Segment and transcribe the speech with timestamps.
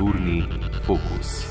[0.00, 0.40] Kulturni
[0.80, 1.44] fokus.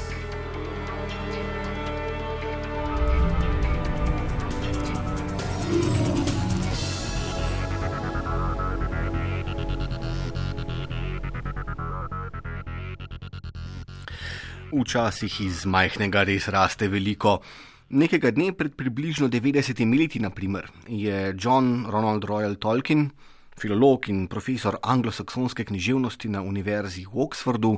[14.73, 17.43] Včasih iz majhnega res raste veliko.
[17.93, 23.11] Nekega dne pred približno 90 leti, naprimer, je John Ronald Royal Tolkien,
[23.59, 27.75] filolog in profesor anglosaksonske književnosti na Univerzi v Oxfordu,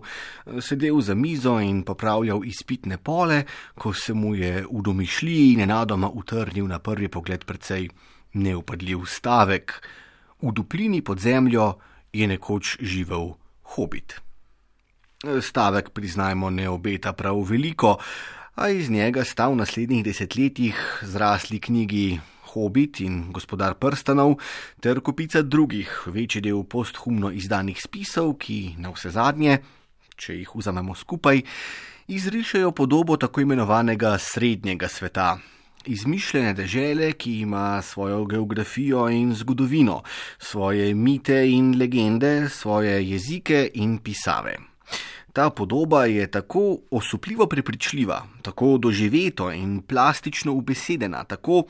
[0.62, 3.44] sedel za mizo in popravljal izpitne pole,
[3.76, 7.90] ko se mu je v domišljiji nenadoma utrnil na prvi pogled precej
[8.34, 9.74] neupadljiv stavek:
[10.42, 11.74] V duplini pod zemljo
[12.14, 13.34] je nekoč živel
[13.76, 14.22] hobit.
[15.42, 17.98] Stavek, priznajmo, ne obeta prav veliko,
[18.56, 22.20] a iz njega sta v naslednjih desetletjih zrasli knjigi
[22.52, 24.36] Hobbit in Gospodar prstanov
[24.80, 29.62] ter kupica drugih, večji del posthumno izdanih spisov, ki na vse zadnje,
[30.16, 31.42] če jih vzamemo skupaj,
[32.12, 35.38] izrišajo podobo tako imenovanega srednjega sveta.
[35.86, 40.04] Izmišljene dežele, ki ima svojo geografijo in zgodovino,
[40.38, 44.58] svoje mite in legende, svoje jezike in pisave.
[45.34, 51.64] Ta podoba je tako osupljivo prepričljiva, tako doživeto in plastično ubesedena, tako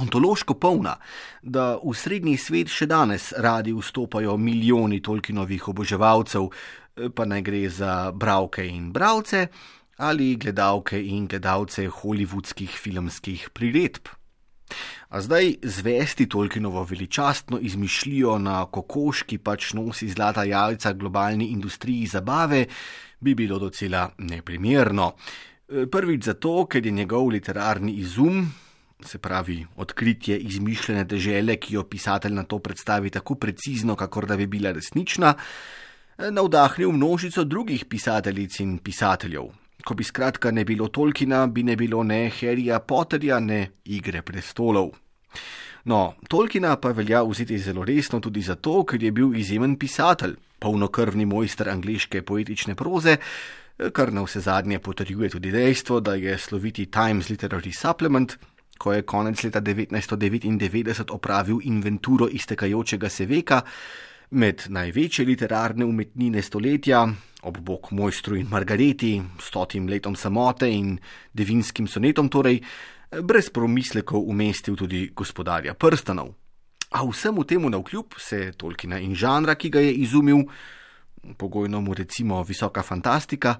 [0.00, 0.96] ontološko polna,
[1.42, 6.48] da v srednji svet še danes radi vstopajo milijoni tolkinovih oboževalcev,
[7.14, 9.46] pa naj gre za bravke in bravce
[10.00, 14.08] ali gledalke in gledalce hollywoodskih filmskih priredb.
[15.10, 22.06] A zdaj zvesti Tolkienovo veličastno izmišljijo na kokoš, ki pač nosi zlata jajca globalni industriji
[22.06, 22.64] zabave,
[23.20, 25.12] bi bilo docela neprimerno.
[25.90, 28.46] Prvič zato, ker je njegov literarni izum,
[29.04, 34.36] se pravi odkritje izmišljene dežele, ki jo pisatelj na to predstavi tako precizno, kakor da
[34.36, 35.34] bi bila resnična,
[36.30, 39.48] navdahnil množico drugih pisateljic in pisateljev.
[39.84, 44.90] Ko bi skratka ne bilo Tolkiena, bi ne bilo ne Harryja Potterja, ne Igre prestolov.
[45.84, 51.24] No, Tolkiena pa velja vzeti zelo resno tudi zato, ker je bil izjemen pisatelj, polnokrvni
[51.24, 53.16] mojster angliške poetične proze,
[53.92, 58.36] kar na vse zadnje potrjuje tudi dejstvo, da je sloviti Times Literary Supplement,
[58.80, 63.60] ko je konec leta 1999 opravil inventuro iztekajočega se veka,
[64.30, 67.02] med največje literarne umetnine stoletja,
[67.42, 70.94] ob bok mojstru in Margareti, stotim letom samote in
[71.32, 72.60] devinskim sonetom, torej
[73.26, 76.30] brez promislekov umestil tudi gospodarja prstanov.
[76.90, 80.44] A vsemu temu navkljub se Tolkiena in žanra, ki ga je izumil,
[81.36, 83.58] pogojno mu recimo visoka fantastika,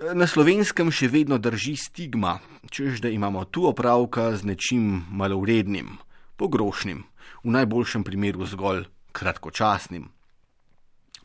[0.00, 5.98] na slovenskem še vedno drži stigma, čež da imamo tu opravka z nečim malovrednim,
[6.36, 7.04] pogrošnim,
[7.44, 10.08] v najboljšem primeru zgolj kratkočasnim.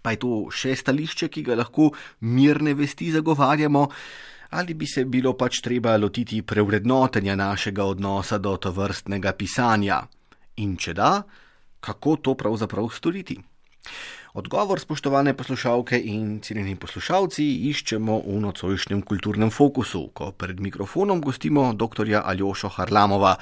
[0.02, 1.92] Pa je to še stališče, ki ga lahko
[2.22, 3.88] mirne vesti zagovarjamo,
[4.56, 10.00] ali bi se bilo pač treba lotiti preurednotenja našega odnosa do tovrstnega pisanja?
[10.64, 11.12] In če da,
[11.84, 13.38] kako to pravzaprav storiti?
[14.34, 21.72] Odgovor, spoštovane poslušalke in cenjeni poslušalci, iščemo v nocojšnjem kulturnem fokusu, ko pred mikrofonom gostimo
[21.74, 22.12] dr.
[22.24, 23.38] Aljošo Harlamova,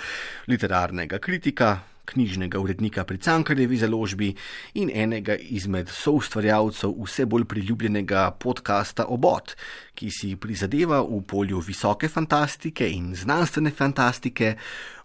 [0.48, 4.36] literarnega kritika, knjižnega urednika pri Cankarjevi založbi
[4.74, 9.56] in enega izmed soustvarjalcev vse bolj priljubljenega podcasta Obot,
[9.96, 14.56] ki si prizadeva v polju visoke fantastike in znanstvene fantastike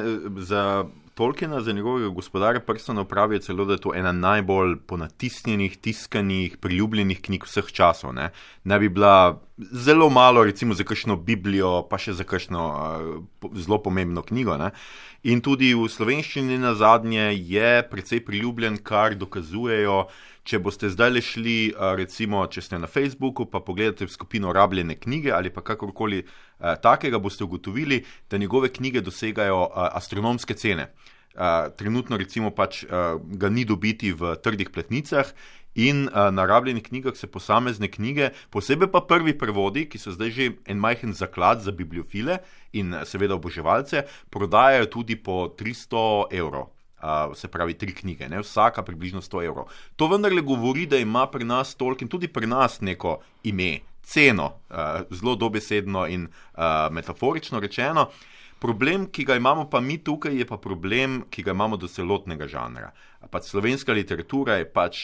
[0.45, 0.83] za
[1.19, 7.19] Tolkiena za njegovega gospodarja prstano pravijo celo, da je to ena najbolj ponatisnjenih, tiskanih, priljubljenih
[7.21, 8.13] knjig vseh časov.
[8.15, 8.29] Ne,
[8.63, 13.81] ne bi bila zelo malo, recimo za kakšno Biblijo, pa še za kakšno uh, zelo
[13.83, 14.55] pomembno knjigo.
[14.57, 14.71] Ne.
[15.27, 20.05] In tudi v slovenščini na zadnje je precej priljubljen, kar dokazujejo.
[20.47, 21.57] Če boste zdaj le šli,
[21.99, 26.23] recimo, če ste na Facebooku, pa pogledate skupino rabljene knjige ali pa kakorkoli
[26.59, 30.91] takega, boste ugotovili, da njegove knjige dosegajo eh, astronomske cene.
[31.35, 32.87] Eh, trenutno, recimo, pač eh,
[33.39, 35.33] ga ni dobiti v trdih pletnicah.
[35.75, 40.31] In uh, na rabljenih knjigah se posamezne knjige, posebej pa prvi prevodi, ki so zdaj
[40.33, 42.39] že en majhen zaklad za bibliofile
[42.73, 44.01] in seveda oboževalce,
[44.33, 46.73] prodajajo tudi po 300 evrov.
[46.99, 48.41] Uh, se pravi, tri knjige, ne?
[48.41, 49.69] vsaka približno 100 evrov.
[49.95, 53.77] To vendarle govori, da ima pri nas tolk in tudi pri nas neko ime,
[54.09, 58.09] ceno, uh, zelo dobesedno in uh, metaforično rečeno.
[58.59, 62.47] Problem, ki ga imamo pa mi tukaj, je pa problem, ki ga imamo do celotnega
[62.47, 62.89] žanra.
[63.31, 64.99] Pač slovenska literatura je pač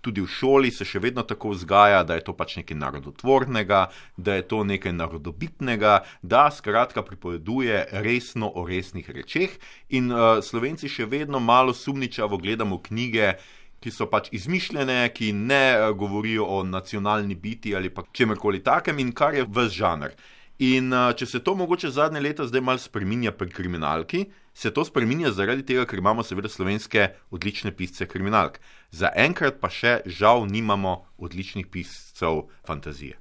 [0.00, 3.82] tudi v šoli se še vedno tako vzgaja, da je to pač nekaj narodotvornega,
[4.16, 9.58] da je to nekaj narodobitnega, da skratka pripoveduje resno o resnih rečeh.
[9.92, 13.36] In uh, slovenci še vedno malo sumničavo gledamo knjige.
[13.78, 19.12] Ki so pač izmišljene, ki ne govorijo o nacionalni biti ali pa čemkoli takem, in
[19.12, 20.16] kar je vse žanr.
[20.58, 24.24] In uh, če se to mogoče zadnje leta zdaj malo spremenja pri kriminalki,
[24.58, 28.58] se to spremenja zaradi tega, ker imamo seveda slovenske odlične pisce kriminalk.
[28.90, 33.14] Za enkrat pa še žal nimamo odličnih piscev fantazije.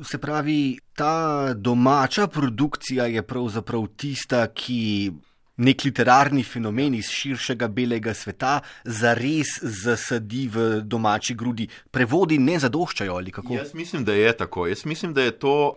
[0.00, 5.12] Se pravi, ta domača produkcija je pravzaprav tista, ki
[5.58, 11.68] nek literarni fenomen iz širšega belega sveta zares zasadi v domači grudi.
[11.90, 13.58] Prevodi ne zadoščajo ali kako?
[13.58, 14.66] Jaz mislim, da je tako.
[14.66, 15.76] Jaz mislim, da je to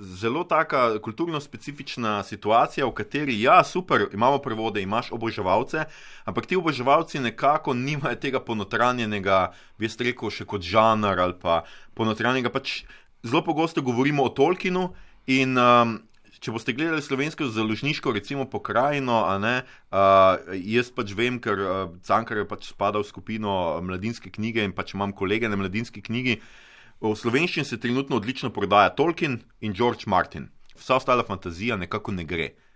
[0.00, 5.84] zelo taka kulturno specifična situacija, v kateri, ja, super, imamo prevode, imaš oboževalce,
[6.24, 11.62] ampak ti oboževalci nekako nimajo tega ponotranjenega, bi jaz rekel, še kot žanr ali pa
[11.94, 12.52] ponotranjenega.
[12.54, 12.84] Pač
[13.22, 14.92] zelo pogosto govorimo o Tolkienu
[15.26, 15.58] in.
[15.58, 16.00] Um,
[16.40, 19.58] Če boste gledali slovensko založniško, recimo pokrajino, ne,
[19.92, 23.52] uh, jaz pač vem, ker uh, Cankar je pač spadal v skupino
[23.84, 26.38] mladinske knjige in pač imam kolege na mladinski knjigi.
[27.04, 30.48] V slovenščini se trenutno odlično prodaja Tolkien in George Martin.
[30.80, 32.48] Vsa ostala fantazija nekako ne gre.
[32.56, 32.69] Uh,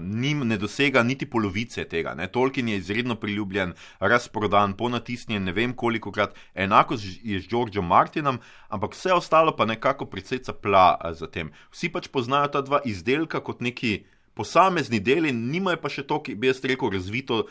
[0.00, 2.14] njim ne dosega niti polovice tega.
[2.14, 2.26] Ne.
[2.28, 8.40] Tolkien je izredno priljubljen, razprodan, ponatisnjen, ne vem koliko krat, enako je z Georgeom Martinom,
[8.68, 11.52] ampak vse ostalo pa nekako precej capla za tem.
[11.72, 16.34] Vsi pač poznajo ta dva izdelka kot neki posamezni deli, nimajo pa še to, ki
[16.34, 17.44] bi jaz rekel, razvito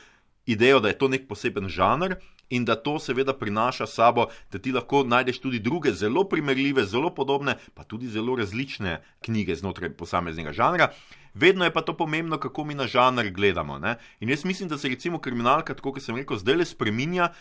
[0.45, 2.18] idejo, da je to nek poseben žanr
[2.53, 7.09] in da to seveda prinaša sabo, da ti lahko najdeš tudi druge zelo primerljive, zelo
[7.09, 10.91] podobne, pa tudi zelo različne knjige znotraj posameznega žanra.
[11.33, 13.79] Vedno je pa to pomembno, kako mi na žanr gledamo.
[13.79, 13.97] Ne?
[14.19, 17.33] In jaz mislim, da se recimo kriminalka, tako kot sem rekel, zdaj le spreminja.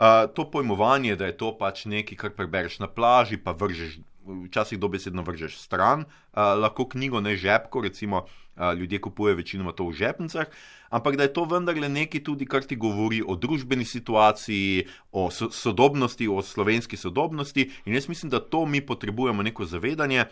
[0.00, 4.78] Uh, to pojmovanje, da je to pač nekaj, kar prebereš na plaži, pa vržeš, včasih
[4.78, 9.92] dobesedno vržeš stran, uh, lahko knjigo, ne žepko, recimo uh, ljudje kupujejo večinoma to v
[9.92, 10.46] žepnicah,
[10.90, 15.50] ampak da je to vendarle nekaj tudi, kar ti govori o družbeni situaciji, o so
[15.50, 17.70] sodobnosti, o slovenski sodobnosti.
[17.84, 20.24] In jaz mislim, da to mi potrebujemo neko zavedanje.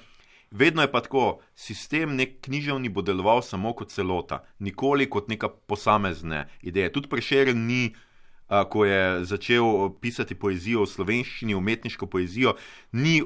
[0.51, 5.49] Vedno je pa tako, sistem nek književni bo deloval samo kot celota, nikoli kot neka
[5.49, 6.93] posamezne ideje.
[6.93, 7.93] Tudi prešeren ni
[8.49, 12.55] ko je začel pisati poezijo v slovenščini, umetniško poezijo,
[12.93, 13.21] ni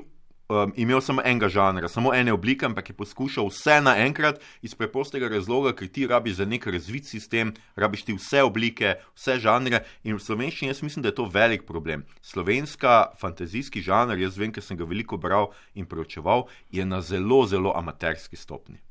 [0.53, 5.31] um, imel samo enega žanra, samo ene oblike, ampak je poskušal vse naenkrat iz preprostega
[5.33, 9.83] razloga, ker ti rabiš za nek razvit sistem, rabiš ti vse oblike, vse žanre.
[10.05, 12.05] In v slovenščini jaz mislim, da je to velik problem.
[12.21, 17.47] Slovenska fantazijski žanr, jaz vem, ker sem ga veliko bral in preučeval, je na zelo,
[17.49, 18.83] zelo amaterski stopni.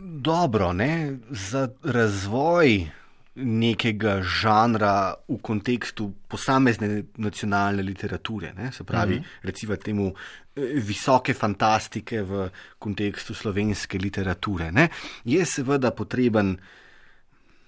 [0.00, 1.18] Dobro, ne?
[1.30, 2.90] za razvoj
[3.36, 8.72] nekega žanra v kontekstu posamezne nacionalne literature, ne?
[8.72, 9.42] se pravi, mm -hmm.
[9.42, 10.14] recimo temu
[10.56, 14.72] eh, visoke fantastike v kontekstu slovenske literature.
[14.72, 14.88] Ne?
[15.24, 16.56] Je seveda potreben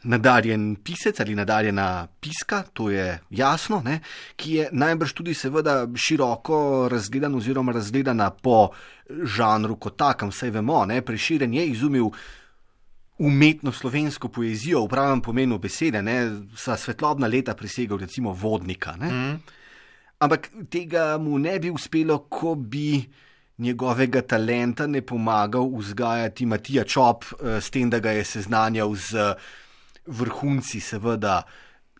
[0.02, 4.00] nadarjen pisec ali nadarjena piska, to je jasno, ne?
[4.36, 8.70] ki je najbrž tudi seveda široko razgledan oziroma razgledana po
[9.24, 11.02] žanru kot takem, vse vemo, ne?
[11.02, 12.10] preširen je izumil
[13.18, 16.18] umetno slovensko poezijo v pravem pomenu besede, ne,
[16.56, 18.94] sa svetlobna leta presegel recimo vodnika.
[18.96, 19.38] Mm.
[20.18, 23.02] Ampak tega mu ne bi uspelo, ko bi
[23.58, 29.34] njegovega talenta ne pomagal vzgajati Matija Čop, eh, s tem, da ga je seznanjal z
[30.06, 31.42] vrhunci, seveda,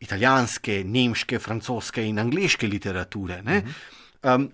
[0.01, 3.43] italijanske, nemške, francoske in angliške literature.
[4.23, 4.49] Um,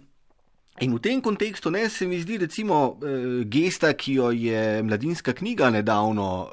[0.83, 2.97] In v tem kontekstu ne, se mi zdi, recimo,
[3.47, 6.49] gesta, ki jo je mladinska knjiga nedavno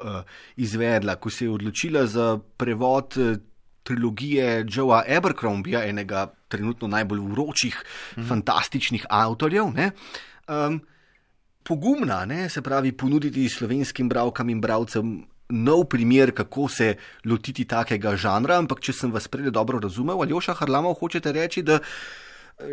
[0.62, 3.18] izvedla, ko se je odločila za prevod
[3.82, 7.82] trilogije Joea Abercrombija, enega trenutno najbolj vročih,
[8.16, 8.28] mm.
[8.28, 9.64] fantastičnih avtorjev.
[9.74, 10.80] Um,
[11.62, 15.14] pogumna, ne, se pravi, ponuditi slovenskim bralkam in bralcem
[15.52, 18.58] nov primer, kako se lotiti takega žanra.
[18.62, 21.80] Ampak, če sem vas prej dobro razumel, ali oša Harlamov, hočete reči, da.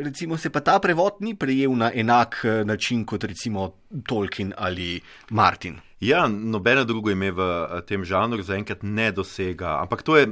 [0.04, 3.74] Recimo se pa ta prevod ni prejel na enak eh, način kot recimo
[4.08, 5.80] Tolkien ali Martin.
[6.00, 9.80] Ja, nobeno drugo ime v eh, tem žanru zaenkrat ne dosega.
[9.82, 10.28] Ampak to je,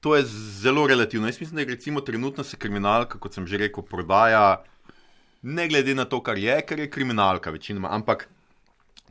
[0.00, 0.24] to je
[0.62, 1.28] zelo relativno.
[1.28, 4.62] Jaz mislim, da je trenutno se kriminalka, kot sem že rekel, prodaja,
[5.42, 7.88] ne glede na to, kar je, ker je kriminalka večinoma.
[7.90, 8.28] Ampak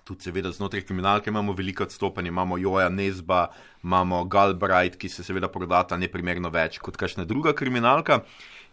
[0.08, 2.27] tudi, seveda, znotraj kriminalke imamo veliko odstopanje.
[2.27, 3.48] Imamo Joja Nezba,
[3.84, 8.22] imamo Galbraith, ki se seveda prodata neprimerno več kot kakšna druga kriminalka.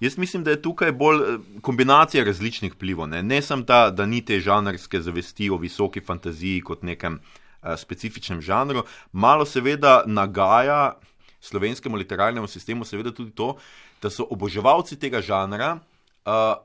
[0.04, 3.08] Jaz mislim, da je tukaj bolj eh, kombinacija različnih vplivov.
[3.08, 7.72] Ne, ne samo ta, da ni te žanrske zavesti o visoki fantaziji kot nekem uh,
[7.76, 8.82] specifičnem žanru,
[9.12, 10.98] malo seveda nagaja
[11.40, 13.56] slovenskemu literarnemu sistemu seveda tudi to,
[14.02, 15.78] da so oboževalci tega žanra.
[16.24, 16.60] Uh,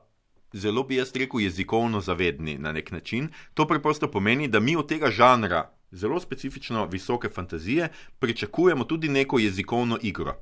[0.52, 3.28] Zelo bi jaz rekel, jezikovno zavedni na nek način.
[3.54, 9.38] To preprosto pomeni, da mi od tega žanra, zelo specifično visoke fantazije, pričakujemo tudi neko
[9.38, 10.34] jezikovno igro.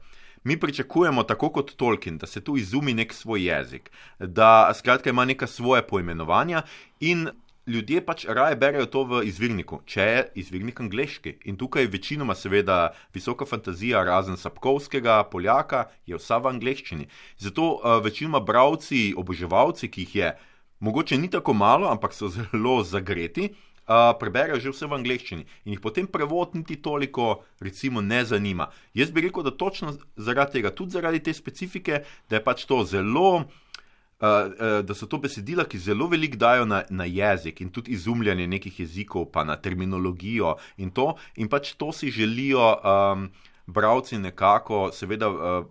[0.44, 5.24] Mi pričakujemo, tako kot Tolkien, da se tu izumi nek svoj jezik, da skratka ima
[5.24, 6.62] neka svoje poimenovanja
[7.00, 7.28] in
[7.68, 11.34] ljudje pač raje berejo to v izvirniku, če je izvirnik angliški.
[11.50, 17.08] In tukaj večinoma, seveda, visoka fantazija, razen Sapkovskega, Poljaka, je vsa v angliščini.
[17.38, 20.36] Zato uh, večinoma bravci, oboževalci, ki jih je
[20.80, 23.52] mogoče ni tako malo, ampak so zelo zagreti.
[23.88, 28.68] Uh, preberejo že vse v angleščini in jih potem prevod niti toliko, recimo, ne zanima.
[28.92, 32.82] Jaz bi rekel, da točno zaradi tega, tudi zaradi te specifike, da je pač to
[32.84, 33.30] zelo
[34.20, 38.46] uh, da so to besedila, ki zelo veliko dajo na, na jezik in tudi izumljanje
[38.46, 41.14] nekih jezikov, pa na terminologijo in to.
[41.36, 43.28] In pač to si želijo um,
[43.66, 45.28] bravci nekako, seveda.
[45.28, 45.66] Uh,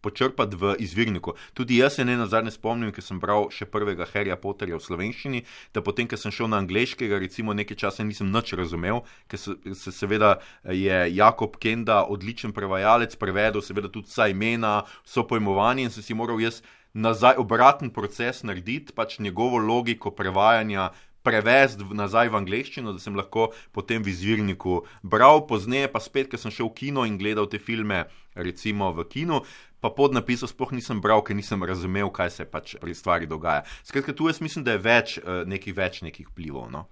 [0.00, 1.34] Počrpati v izvirniku.
[1.54, 4.84] Tudi jaz se ne na zadnje spomnim, ker sem bral še prvega Harryja Potterja v
[4.84, 5.42] slovenščini,
[5.74, 9.56] da potem, ker sem šel na angliškega, recimo nekaj časa nisem nič razumel, ker se,
[9.74, 15.94] se seveda je Jakob Kenda odličen prevajalec, prevedel seveda tudi vsa imena, vso pojmovanje in
[15.94, 16.62] sem si moral jaz
[16.94, 20.90] nazaj obraten proces narediti, pač njegovo logiko prevajanja.
[21.26, 26.40] Prevesti nazaj v angleščino, da sem lahko potem v izvirniku bral, pozneje pa spet, ker
[26.40, 28.04] sem šel v kino in gledal te filme,
[28.38, 29.42] recimo v kinu,
[29.80, 33.64] pa pod napisom sploh nisem bral, ker nisem razumel, kaj se pač pri stvari dogaja.
[33.86, 36.68] Skratka, tu jaz mislim, da je več eh, nekih, več nekih vplivov.
[36.74, 36.86] No.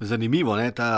[0.00, 0.92] Zanimivo je ta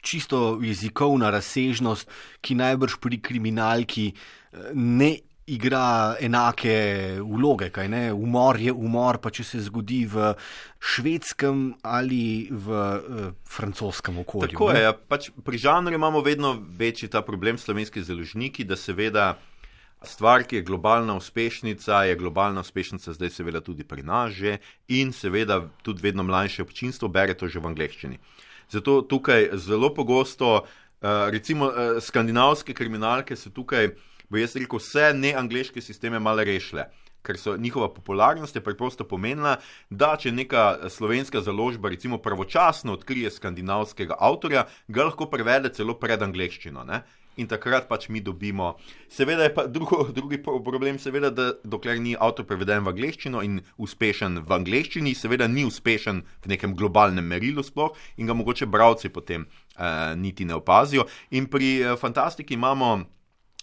[0.00, 2.08] čisto jezikovna razsežnost,
[2.40, 5.16] ki najbrž pri kriminalki eh, ne
[5.50, 8.02] igra enake vloge, kaj ne?
[8.12, 10.32] Umor je umor, pa če se zgodi v
[10.78, 14.52] švedskem ali v uh, francoskem okolju.
[14.52, 14.78] Tako ne?
[14.78, 19.32] je, ja, pač pri žanru imamo vedno večji ta problem slovenski založniki, da seveda.
[20.02, 25.12] Stvar, ki je globalna uspešnica, je globalna uspešnica zdaj seveda tudi pri nas že in
[25.12, 28.18] seveda tudi vedno mlajše občinstvo bere to že v angleščini.
[28.70, 30.64] Zato tukaj zelo pogosto,
[31.02, 33.90] recimo skandinavske kriminalke so tukaj
[34.30, 36.86] bo jaz rekel, vse neangliške sisteme malo rešile.
[37.22, 39.58] Ker so njihova popularnost je preprosto pomenila,
[39.90, 46.22] da če neka slovenska založba, recimo, pravočasno odkrije skandinavskega avtorja, ga lahko prevede celo pred
[46.22, 46.84] angliščino.
[46.88, 47.02] Ne?
[47.40, 48.74] In takrat pač mi dobimo.
[49.08, 53.60] Seveda je pa drugo, drugi problem, seveda, da dokler ni avtor preveden v angliščino in
[53.80, 59.08] uspešen v angliščini, seveda ni uspešen v nekem globalnem merilu sploh in ga mogoče bralci
[59.08, 61.08] potem eh, niti ne opazijo.
[61.32, 62.98] In pri eh, fantastiki imamo.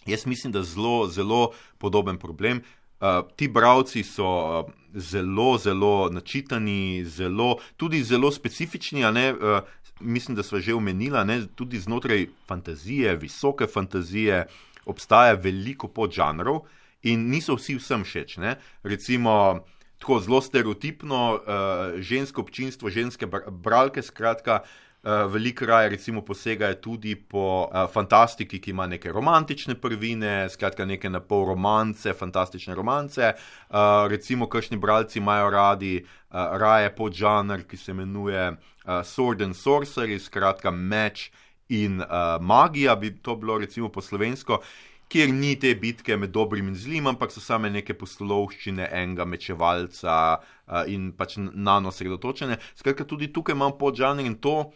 [0.08, 2.62] Jaz mislim, da zelo, zelo podoben problem.
[2.98, 9.04] Uh, ti bravci so uh, zelo, zelo načitani, zelo, tudi zelo specifični.
[9.04, 9.60] Uh,
[10.00, 14.46] mislim, da smo že omenili, tudi znotraj fantazije, visoke fantazije,
[14.86, 16.64] obstaja veliko podžanrov
[17.02, 18.36] in niso vsi vsem všeč.
[18.36, 18.56] Ne?
[18.82, 19.64] Recimo,
[19.98, 24.62] tako zelo stereotipno, uh, žensko občinstvo, ženske bralke, skratka.
[24.62, 30.84] Uh, Veliko raje, recimo, posegajo tudi po uh, fantastiki, ki ima neke romantične prvine, skratka,
[30.84, 33.30] neke na pol romance, fantastične romance.
[33.70, 35.92] Uh, recimo, kakšni bralci imajo radi
[36.30, 41.30] uh, raje podžanr, ki se imenuje uh, Sword and Sorcery, skratka, meč
[41.68, 44.62] in uh, magija, bi to bilo recimo po slovensko.
[45.08, 50.16] Kjer ni te bitke med dobrim in zlim, ampak so same neke poslovščine enega mečevalca
[50.36, 52.58] uh, in pač na nos sredotočene.
[52.76, 54.68] Skratka, tudi tukaj imam podžanr in to,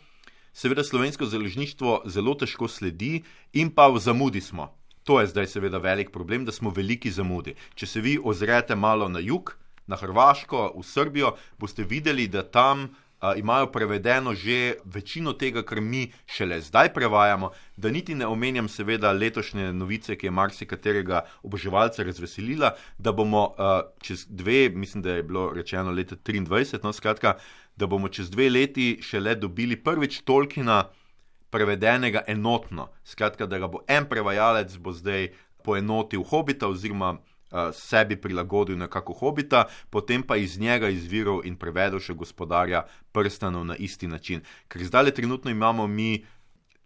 [0.52, 4.70] seveda slovensko založništvo zelo težko sledi in pa v zamudi smo.
[5.04, 7.56] To je zdaj seveda velik problem, da smo veliki zamudi.
[7.74, 9.56] Če se vi ozrete malo na jug,
[9.92, 15.80] na Hrvaško, v Srbijo, boste videli, da tam uh, imajo prevedeno že večino tega, kar
[15.80, 17.50] mi šele zdaj prevajamo.
[17.76, 23.80] Da niti ne omenjam, seveda, letošnje novice, ki je marsikaterega oboževalca razveselila, da bomo uh,
[24.00, 27.36] čez dve, mislim, da je bilo rečeno leta 23, no skratka,
[27.76, 30.84] da bomo čez dve leti šele dobili prvič Tolkiena
[31.50, 32.88] prevedenega enotno.
[33.04, 35.28] Skratka, da ga bo en prevajalec bo zdaj
[35.62, 37.18] poenotil hobita oziroma
[37.72, 43.76] sebi prilagodil nekako hobita, potem pa iz njega izviral in prevedel še gospodarja prstanov na
[43.76, 44.42] isti način.
[44.68, 46.24] Ker zdaj le trenutno imamo mi,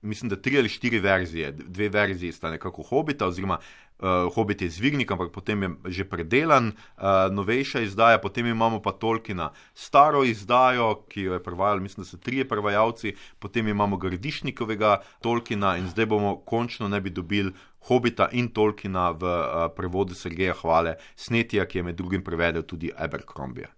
[0.03, 3.59] mislim, da tri ali štiri verzije, dve verziji sta nekako hobita, oziroma
[3.99, 8.93] uh, hobit je zvirnik, ampak potem je že predelan, uh, novejša izdaja, potem imamo pa
[8.93, 15.01] Tolkiena staro izdajo, ki jo je prevajal, mislim, da so trije prevajalci, potem imamo Gradišnikovega
[15.21, 17.53] Tolkiena in zdaj bomo končno ne bi dobili
[17.87, 22.91] Hobita in Tolkiena v uh, prevodu Sergeja Hvale, Snetija, ki je med drugim prevedel tudi
[22.91, 23.69] Abercrombie.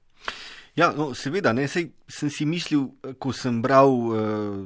[0.78, 2.86] Ja, no, seveda, ne, sej, sem si mislil,
[3.18, 4.60] ko sem bral uh,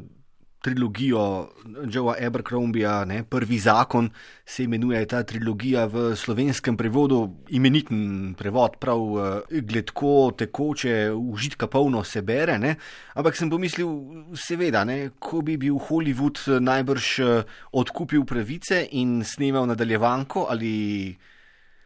[0.62, 1.48] trilogijo
[1.90, 4.10] Joea Abercrombija, ne, prvi zakon
[4.46, 12.04] se imenuje ta trilogija v slovenskem prevodu, imeniten prevod, prav uh, gledko, tekoče, užitka polno
[12.04, 12.58] se bere.
[12.62, 12.76] Ne,
[13.14, 13.90] ampak sem pomislil,
[14.38, 20.72] seveda, ne, ko bi bil Hollywood najbrž uh, odkupil pravice in snemal nadaljevanko ali.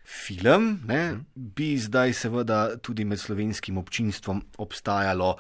[0.07, 5.33] Film, ne, bi zdaj, seveda, tudi med slovenskim občinstvom obstajalo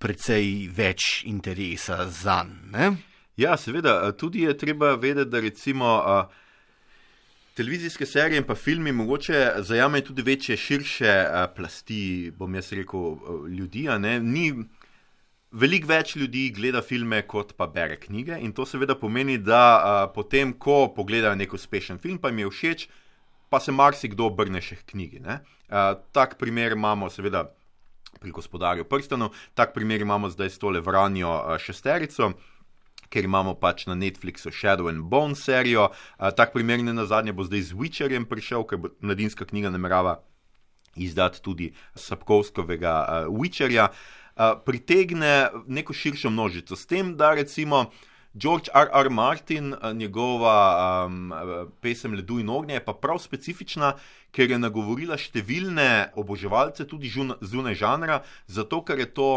[0.00, 2.98] precej več interesa za njim.
[3.40, 5.96] Ja, seveda, tudi je treba vedeti, da recimo.
[7.54, 11.14] Televizijske serije in pa filmi mogoče zajamejo tudi večje, širše
[11.56, 13.18] plasti, bom jaz rekel,
[13.50, 13.88] ljudi.
[14.22, 14.46] Ni,
[15.50, 18.38] veliko več ljudi gleda filme, kot pa bere knjige.
[18.40, 22.50] In to seveda pomeni, da a, potem, ko pogledajo nek uspešen film, pa jim je
[22.50, 22.86] všeč,
[23.50, 25.24] pa se marsikdo obrne še k knjigi.
[25.26, 27.48] A, tak primer imamo, seveda,
[28.20, 29.32] pri gospodarju prstanov.
[29.54, 32.32] Tak primer imamo zdaj s tole Vranjo šesterico.
[33.10, 37.32] Ker imamo pač na Netflixu Shadow and Bone serijo, uh, tak primer ne na zadnje
[37.34, 40.20] bo zdaj z Witcherjem prišel, ker mladinska knjiga namerava
[40.94, 46.78] izdati tudi Sapkovskovega uh, Witcherja, uh, pritegne neko širšo množico.
[46.78, 47.90] S tem, da recimo
[48.34, 48.88] George R.
[48.92, 49.10] R.
[49.10, 51.32] Martin, eh, njegova um,
[51.80, 53.94] pesem Ledu in ognje je pa prav specifična,
[54.30, 59.30] ker je nagovorila številne oboževalce, tudi zunaj žanra, zato ker je to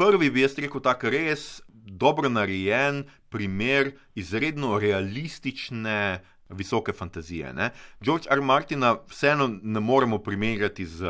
[0.00, 6.24] prvi, bi jaz rekel, tako res dobro narejen primer izredno realistične.
[6.50, 7.52] Visoke fantazije.
[7.54, 7.68] Ne?
[8.02, 8.40] George R.
[8.42, 11.06] Martina vseeno ne moremo primerjati z,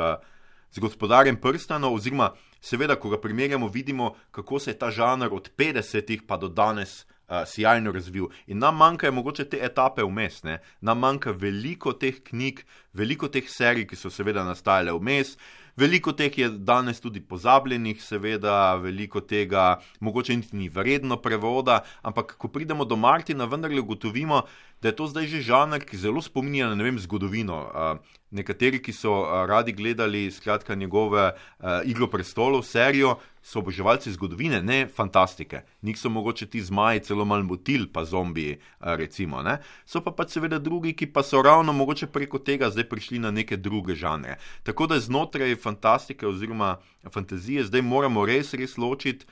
[0.69, 5.51] z gospodarjem prstanov, oziroma seveda, ko ga primerjamo, vidimo, kako se je ta žanr od
[5.57, 8.29] 50-ih pa do danes uh, sjajno razvil.
[8.47, 10.59] In nam manjkajo mogoče te etape vmes, ne?
[10.81, 15.37] nam manjka veliko teh knjig, veliko teh serij, ki so seveda nastajale vmes.
[15.81, 22.35] Veliko teh je danes tudi pozabljenih, seveda, veliko tega mogoče niti ni vredno prevoda, ampak
[22.37, 24.43] ko pridemo do Martina, vendarle ugotovimo,
[24.83, 27.59] da je to zdaj že žanr, ki zelo spominja na vem, zgodovino.
[27.69, 27.99] Uh,
[28.31, 34.63] nekateri, ki so uh, radi gledali skratka, njegove uh, Igro prestolov, serijo, so oboževalci zgodovine,
[34.63, 35.63] ne fantastike.
[35.83, 39.43] Nik so mogoče ti zmaji, celo malo motil, pa zombiji, uh, recimo.
[39.43, 39.59] Ne?
[39.85, 43.31] So pa pač seveda drugi, ki pa so ravno mogoče preko tega zdaj prišli na
[43.31, 44.39] neke druge žanre.
[44.63, 46.79] Tako da znotraj fantastike oziroma
[47.13, 49.27] fantazije zdaj moramo res, res ločiti.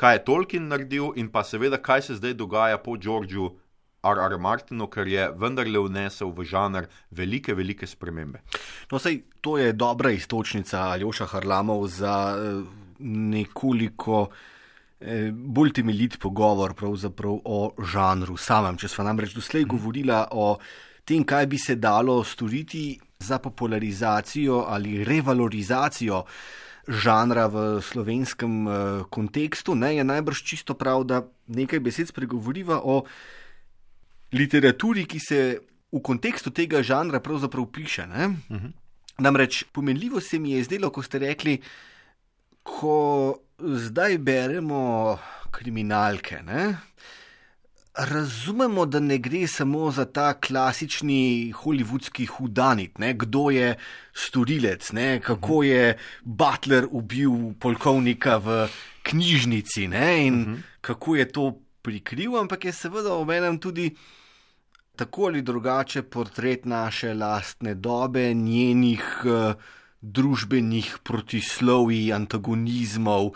[0.00, 3.50] Kaj je Tolkien naredil, in pa seveda, kaj se zdaj dogaja po Georgeu
[4.02, 4.38] R.R.
[4.38, 8.40] Martinu, ker je vendarle vnesel v žanr velike, velike spremembe.
[8.92, 12.62] No, sej, to je dobra istočnica Aljoša Harlamov za eh,
[13.04, 14.28] nekoliko
[15.00, 16.74] eh, bolj temeljit pogovor
[17.44, 18.80] o žanru samem.
[18.80, 19.70] Če smo namreč doslej mhm.
[19.76, 20.56] govorili o
[21.04, 26.24] tem, kaj bi se dalo storiti za popularizacijo ali revalorizacijo.
[26.90, 28.74] Žanra v slovenskem uh,
[29.12, 33.04] kontekstu, ne, je najbrž čisto prav, da nekaj besed spregovoriva o
[34.32, 35.58] literaturi, ki se
[35.92, 38.02] v kontekstu tega žanra pravzaprav piše.
[38.02, 38.34] Uh mhm.
[38.48, 38.72] -huh.
[39.18, 41.60] Namreč pomenljivo se mi je zdelo, ko ste rekli,
[42.62, 45.18] ko zdaj beremo
[45.50, 46.42] kriminalke.
[46.42, 46.76] Ne?
[47.94, 53.14] Razumemo, da ne gre samo za ta klasični holivudski hudanit, ne?
[53.14, 53.74] kdo je
[54.14, 55.20] storilec, ne?
[55.20, 55.64] kako mhm.
[55.64, 58.68] je Butler ubil polkovnika v
[59.02, 60.26] knjižnici ne?
[60.26, 60.54] in uh mhm.
[60.54, 60.62] -huh.
[60.80, 63.96] kako je to prikril, ampak je seveda omenem tudi
[65.00, 69.54] tako ali drugače portret naše lastne dobe, njenih uh,
[70.00, 73.32] družbenih protislovij, antagonizmov,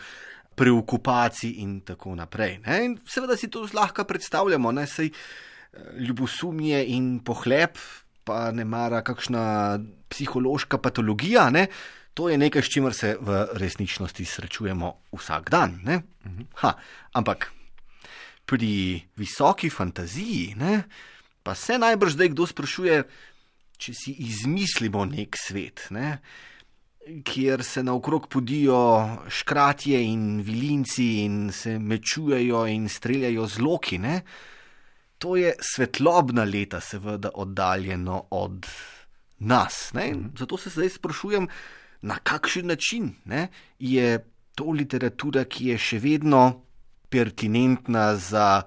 [0.54, 2.58] preokupacij in tako naprej.
[2.66, 2.78] Ne?
[2.84, 5.08] In seveda si to zlahka predstavljamo, da se
[5.98, 7.78] ljubosumje in pohlep,
[8.24, 11.48] pa ne mara kakšna psihološka patologija.
[11.50, 11.66] Ne?
[12.14, 15.80] To je nekaj, s čimer se v resničnosti srečujemo vsak dan.
[16.62, 16.76] Ha,
[17.12, 17.50] ampak
[18.46, 20.82] pri visoki fantaziji ne,
[21.44, 23.04] pa se najbrž zdaj kdo sprašuje,
[23.78, 25.86] če si izmislimo nek svet.
[25.94, 26.18] Ne
[27.24, 33.98] kjer se naokrog podijo škratje in vilinci in se mečujejo in streljajo z loki.
[33.98, 34.20] Ne?
[35.18, 38.66] To je svetlobna leta, seveda, oddaljeno od
[39.38, 39.92] nas.
[39.94, 40.12] Ne?
[40.38, 41.48] Zato se zdaj sprašujem,
[42.02, 43.48] na kakšen način ne?
[43.78, 44.18] je
[44.54, 46.62] to literatura, ki je še vedno
[47.10, 48.62] pertinentna za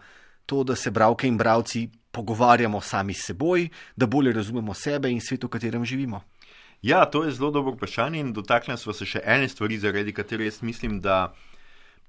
[0.46, 1.88] to, da se bralke in bralci
[2.18, 6.24] pogovarjamo sami s seboj, da bolje razumemo sebe in svet, v katerem živimo.
[6.82, 10.62] Ja, to je zelo dobro vprašanje in dotaknemo se še ene stvari, zaradi katere jaz
[10.62, 11.34] mislim, da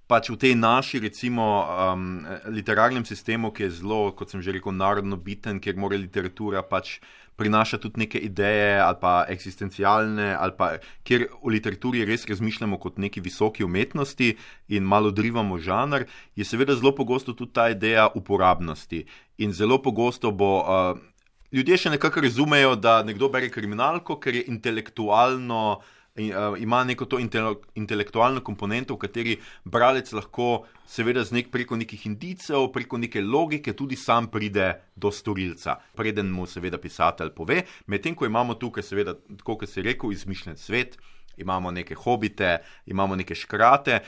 [0.09, 4.73] pač v tej naši, recimo, um, literarnem sistemu, ki je zelo, kot sem že rekel,
[4.73, 6.99] narodno biten, kjer mora literatura pač
[7.39, 10.73] prinašati tudi neke ideje ali pa eksistencialne, ali pa
[11.07, 14.33] kjer v literaturi res razmišljamo kot neki visoki umetnosti
[14.75, 19.05] in malo drivamo žanr, je seveda zelo pogosto tudi ta ideja uporabnosti.
[19.39, 20.65] In zelo pogosto bo.
[20.65, 20.99] Uh,
[21.53, 25.81] ljudje še nekako razumejo, da nekdo bere kriminalko, ker je intelektualno.
[26.59, 27.19] Ima neko to
[27.75, 33.97] intelektualno komponento, v kateri bralec lahko, seveda, nek preko nekih indicev, preko neke logike, tudi
[33.97, 37.63] sam pride do storilca, preden mu, seveda, pisatelj pove.
[37.87, 40.99] Medtem ko imamo tukaj, seveda, kot se je rekel, izmišljen svet,
[41.39, 44.01] imamo neke hobite, imamo neke škrate,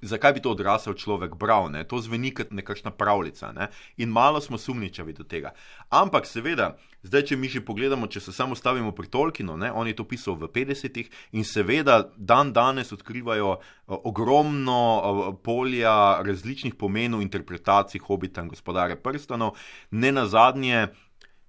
[0.00, 1.84] zakaj bi to odrasel človek bral, ne?
[1.84, 3.52] to zveni kot nekakšna pravljica.
[3.52, 3.68] Ne?
[3.96, 5.52] In malo smo sumničavi do tega.
[5.90, 9.72] Ampak, seveda, zdaj, če mi že pogledamo, če se samo stavimo pri Tolkienu, ne?
[9.72, 17.22] on je to pisal v 50-ih in seveda dan danes odkrivajo ogromno polja različnih pomenov
[17.22, 19.56] interpretacij hobita in gospodarja prstanov,
[19.90, 20.88] ne na zadnje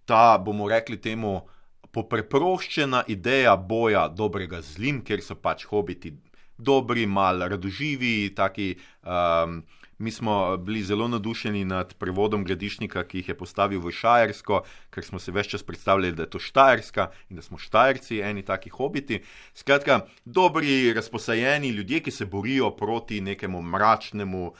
[0.05, 1.41] ta, bomo rekli temu.
[1.89, 6.11] Popreproščena ideja boja dobrega z zlim, ker so pač hobiti
[6.59, 8.31] dobri, malo radoživi.
[8.35, 9.63] Taki, um,
[9.97, 15.05] mi smo bili zelo nadušeni nad prevodom Gledišnika, ki jih je postavil v Šajersko, ker
[15.05, 18.69] smo se več čas predstavljali, da je to Štajerska in da smo Štajerci, eni taki
[18.69, 19.21] hobiti.
[19.53, 24.55] Skratka, dobri, razposajeni ljudje, ki se borijo proti nekemu mračnemu uh,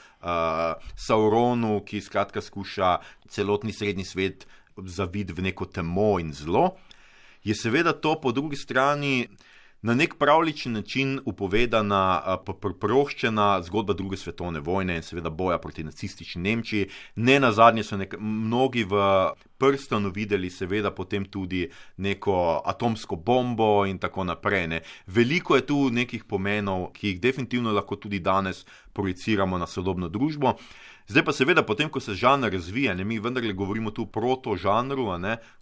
[0.96, 6.76] Sauronu, ki skratka skuša celotni srednji svet zavid v neko temo in zlo.
[7.44, 9.28] Je seveda to po drugi strani
[9.82, 16.42] na nek pravličen način upovedana, preproščena zgodba druge svetovne vojne in seveda boja proti nacistični
[16.42, 16.88] Nemčiji.
[17.16, 19.00] Ne na zadnje so nek, mnogi v
[19.58, 24.66] prstanu videli, seveda potem tudi neko atomsko bombo in tako naprej.
[24.66, 24.82] Ne.
[25.06, 30.56] Veliko je tu nekih pomenov, ki jih definitivno lahko tudi danes projiciramo na sodobno družbo.
[31.10, 35.08] Zdaj pa seveda, potem, ko se žanr razvija, ne mi vendarle govorimo tu o proto-žanru,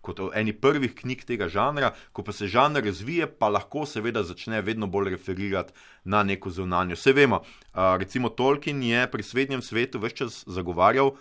[0.04, 4.22] kot o eni prvih knjig tega žanra, ko pa se žanr razvije, pa lahko seveda
[4.22, 5.72] začne vedno bolj referirati
[6.04, 7.00] na neko zunanjo.
[7.00, 7.40] Vse vemo,
[7.72, 11.14] recimo Tolkien je pri srednjem svetu več čas zagovarjal,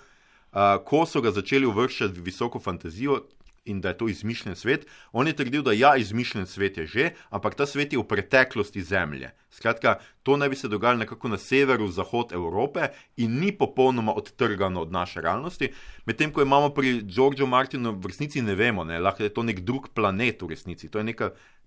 [0.84, 3.22] ko so ga začeli uvrščati v visoko fantazijo,
[3.68, 4.88] in da je to izmišljen svet.
[5.12, 8.82] On je trdil, da ja, izmišljen svet je že, ampak ta svet je v preteklosti
[8.82, 9.32] Zemlje.
[9.52, 14.82] Skratka, to naj bi se dogajalo nekako na severu, zahod Evrope in ni popolnoma odtrgano
[14.82, 15.72] od naše realnosti.
[16.06, 19.60] Medtem ko imamo pri Georgeu Martinu v resnici ne vemo, ne, lahko je to nek
[19.60, 21.22] drug planet v resnici, to je nek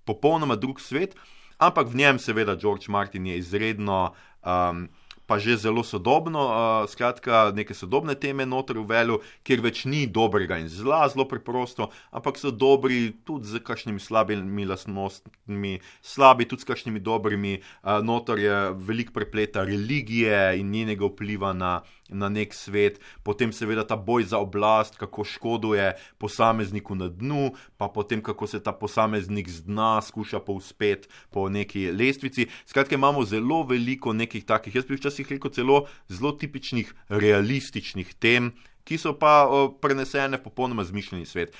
[0.04, 1.16] popolnoma drug svet,
[1.58, 4.14] ampak v njem seveda George Martin je izredno.
[4.40, 4.88] Um,
[5.30, 9.16] pa že zelo sodobno, uh, skratka, neke sodobne teme noter v velu,
[9.46, 14.66] kjer več ni dobrega in zla, zelo preprosto, ampak so dobri tudi z kakšnimi slabimi
[14.66, 21.54] lastnostmi, slabi tudi s kakšnimi dobrimi, uh, noter je velik prepleta religije in njenega vpliva
[21.54, 21.78] na
[22.10, 27.88] na nek svet, potem seveda ta boj za oblast, kako škoduje posamezniku na dnu, pa
[27.88, 32.48] potem kako se ta posameznik z dna skuša povzpeti po neki lestvici.
[32.66, 38.52] Skratka, imamo zelo veliko nekih takih, jaz bi včasih rekel, celo zelo tipičnih realističnih tem,
[38.84, 41.52] ki so pa o, prenesene v popolnoma zmišljeni svet.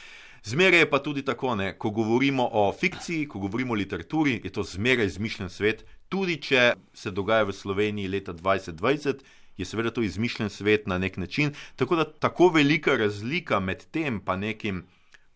[0.44, 4.50] Zmeraj je pa tudi tako, ne, ko govorimo o fikciji, ko govorimo o literaturi, je
[4.50, 9.20] to zmeraj izmišljen svet, tudi če se dogaja v Sloveniji leta 2020
[9.60, 11.52] je seveda to izmišljen svet na nek način.
[11.76, 14.86] Tako da tako velika razlika med tem in nekim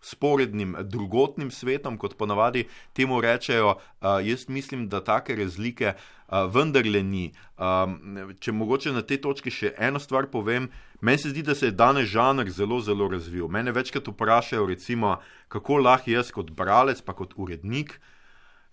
[0.05, 7.03] sporednim drugotnim svetom, kot ponavadi temu rečejo, uh, jaz mislim, da take razlike uh, vendarle
[7.03, 7.31] ni.
[7.59, 10.69] Um, če mogoče na tej točki še eno stvar povem,
[11.01, 13.49] meni se zdi, da se je danes žanr zelo, zelo razvil.
[13.49, 15.17] Mene večkrat vprašajo, recimo,
[15.49, 17.99] kako lahko jaz kot bralec, pa kot urednik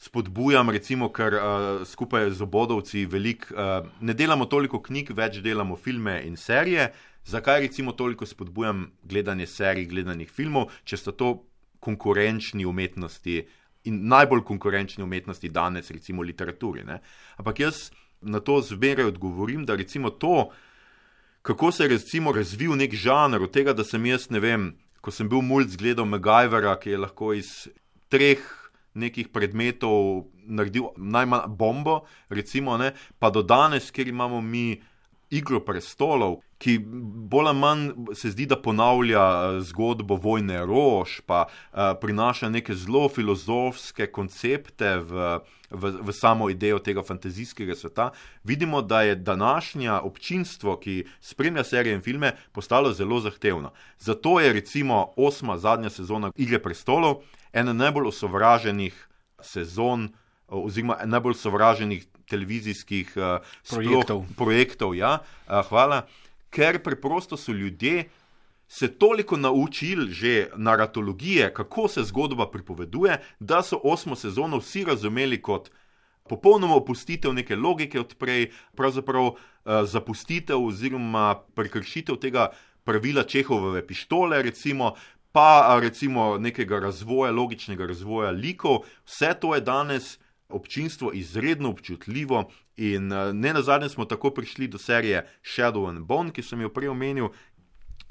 [0.02, 1.44] spodbujam, recimo, ker uh,
[1.86, 6.89] skupaj z obodovci veliko, uh, ne delamo toliko knjig, več delamo filme in serije.
[7.25, 11.34] Zakaj recimo toliko spodbujam gledanje serij, gledanje filmov, če sta to
[11.79, 13.41] konkurenčni umetnosti
[13.89, 16.84] in najbolj konkurenčni umetnosti danes, recimo literaturi.
[16.86, 16.99] Ne?
[17.38, 17.89] Ampak jaz
[18.21, 20.49] na to zmeraj odgovorim, da recimo to,
[21.41, 25.12] kako se je recimo razvil nek žanr, od tega, da sem jaz, ne vem, ko
[25.12, 27.51] sem bil mulj zgledal Megajvera, ki je lahko iz
[28.13, 28.41] treh
[28.93, 34.81] nekih predmetov naredil najmanj bombo, recimo, ne, pa do danes, kjer imamo mi
[35.31, 36.78] igro prestolov, ki
[37.32, 42.76] bolj ali manj se zdi, da ponavlja eh, zgodbo vojne rož, pa uh, prinaša neke
[42.78, 45.39] zelo filozofske koncepte v,
[45.71, 48.12] v, v samo idejo tega fantazijskega sveta,
[48.43, 53.74] vidimo, da je današnja občinstvo, ki spremlja serije in filme, postalo zelo zahtevno.
[54.00, 59.08] Zato je recimo osma zadnja sezona Igre prestolov ena najbolj osovraženih
[59.41, 60.10] sezon.
[60.52, 64.26] Oziroma, najbolj sovraženih televizijskih uh, projektov.
[64.26, 65.13] Sploh, projektov ja,
[65.47, 66.02] uh, hvala
[66.51, 68.09] ker preprosto so ljudje
[68.67, 75.41] se toliko naučili že naratologije, kako se zgodba pripoveduje, da so osmo sezono vsi razumeli
[75.41, 75.71] kot
[76.29, 79.35] popolnoma opustitev neke logike odprej, pravzaprav uh,
[79.83, 82.51] zapustitev oziroma prekršitev tega
[82.83, 84.93] pravila Čehove pištole, recimo.
[85.31, 90.17] Pa recimo nekega razvoja, logičnega razvoja likov, vse to je danes
[90.51, 96.05] občinstvo izredno občutljivo in eh, ne na zadnje smo tako prišli do serije Shadow and
[96.05, 97.29] Bone, ki sem jo prej omenil,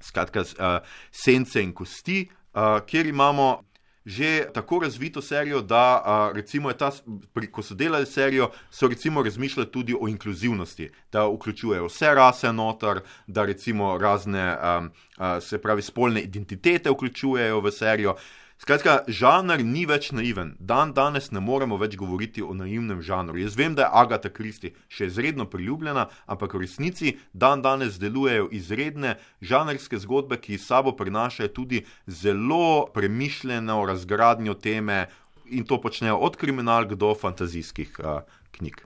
[0.00, 0.78] skratka, uh,
[1.10, 3.64] sence in kosti, uh, kjer imamo.
[4.04, 6.88] Že tako razvito serijo, da a, recimo ta,
[7.34, 12.52] pri, ko so delali serijo, so recimo razmišljali tudi o inkluzivnosti, da vključujejo vse rase
[12.52, 18.16] noter, da recimo razne, a, a, se pravi, spolne identitete vključujejo v serijo.
[18.60, 20.50] Skratka, žanr ni več naiven.
[20.60, 23.38] Dan danes ne moremo več govoriti o naivnem žanru.
[23.40, 28.50] Jaz vem, da je Agatha Christie še izredno priljubljena, ampak v resnici dan danes delujejo
[28.52, 35.06] izredne žanrske zgodbe, ki sabo prinašajo tudi zelo premišljeno razgradnjo teme
[35.48, 38.20] in to počnejo od kriminalk do fantazijskih uh,
[38.52, 38.84] knjig.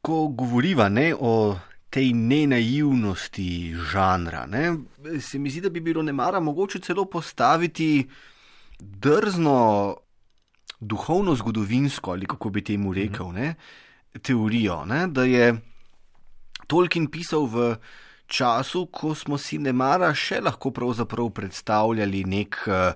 [0.00, 1.58] Ko govoriva ne, o
[1.90, 4.46] tej nenaivnosti žanra.
[4.46, 4.76] Ne?
[5.20, 8.08] Se mi zdi, da bi bilo ne mara mogoče celo postaviti
[8.78, 9.96] drzno
[10.80, 13.54] duhovno zgodovinsko, ali kako bi temu rekel, ne?
[14.22, 15.06] teorijo, ne?
[15.06, 15.54] da je
[16.68, 17.76] Tolkien pisal v
[18.26, 22.92] času, ko smo si ne mara še lahko pravzaprav predstavljali nek uh,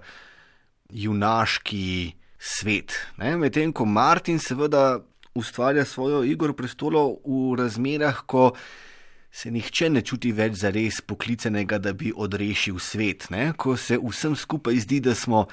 [0.93, 2.93] junaški svet.
[3.17, 5.01] Medtem ko Martin seveda
[5.35, 8.53] ustvarja svojo igro prestolov v razmerah, ko
[9.33, 13.53] se nihče ne čuti več za res poklicenega, da bi odrešil svet, ne?
[13.57, 15.47] ko se vsem skupaj zdi, da smo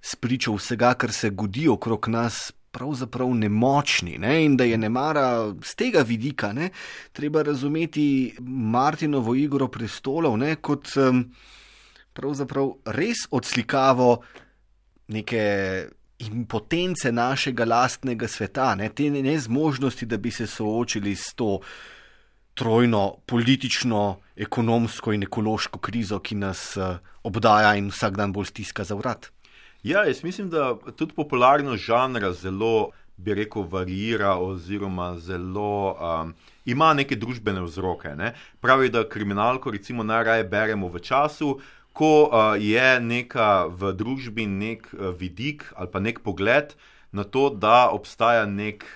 [0.00, 2.50] spričo vsega, kar se godi okrog nas.
[2.70, 4.44] Pravzaprav nemočni ne?
[4.44, 6.68] in da je ne mara z tega vidika, ne?
[7.10, 10.52] treba razumeti Martinovo igro prestolov ne?
[10.62, 11.24] kot um,
[12.14, 14.20] pravzaprav res odslikavo
[15.10, 15.42] neke
[16.20, 21.58] impotence našega lastnega sveta, ne, te nezmožnosti, da bi se soočili s to
[22.54, 28.84] trojno politično, ekonomsko in ekološko krizo, ki nas uh, obdaja in vsak dan bolj stiska
[28.84, 29.30] za vrat.
[29.82, 35.96] Ja, jaz mislim, da tudi popularnost žanra zelo, bi rekel, varira oziroma zelo.
[35.96, 38.12] Um, Ima neke družbene vzroke.
[38.16, 38.34] Ne?
[38.60, 41.54] Pravi, da kriminalko recimo najraje beremo v času,
[42.00, 46.72] ko uh, je neka v družbi nek uh, vidik ali pa nek pogled
[47.12, 48.86] na to, da obstaja nek,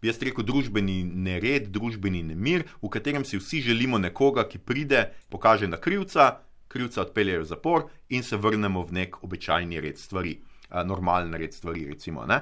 [0.00, 5.12] bi jaz rekel, družbeni nered, družbeni nemir, v katerem si vsi želimo nekoga, ki pride,
[5.30, 6.40] pokaže na krivca,
[6.72, 10.40] krivca odpeljejo v zapor in se vrnemo v nek običajni red stvari,
[10.72, 12.26] uh, normalen red stvari, recimo.
[12.26, 12.40] Ne?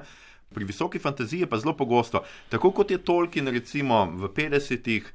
[0.51, 5.13] Pri visoki fantaziji pa zelo pogosto, tako kot je Tolkien, recimo v 50-ih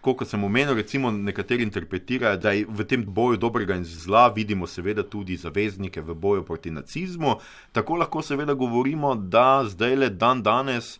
[0.00, 4.66] kot sem omenil, recimo nekateri interpretirajo, da je v tem boju dobrega in zla vidimo
[4.66, 7.36] seveda tudi zaveznike v boju proti nacizmu.
[7.72, 10.98] Tako lahko seveda govorimo, da zdaj le dan danes.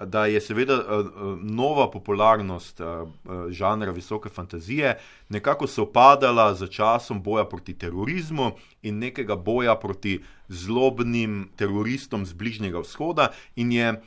[0.00, 1.08] Da je seveda uh,
[1.42, 3.08] nova popularnost uh,
[3.52, 4.94] žanra visoke fantazije
[5.28, 8.52] nekako sopadala z časom boja proti terorizmu
[8.82, 14.00] in nekega boja proti zlobnim teroristom z Bližnjega vzhoda, in je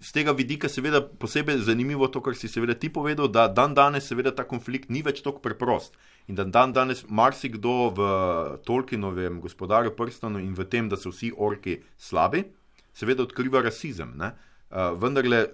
[0.00, 4.08] z tega vidika, seveda, posebej zanimivo to, kar si seveda ti povedal, da dan danes,
[4.08, 5.96] seveda, ta konflikt ni več tako preprost.
[6.28, 8.08] In da dan danes marsikdo v
[8.66, 12.44] Tolkienovem gospodarju prstanu in v tem, da so vsi orki slabi,
[12.92, 14.12] seveda odkriva rasizem.
[14.18, 14.34] Ne?
[14.66, 15.44] Uh, vendarle,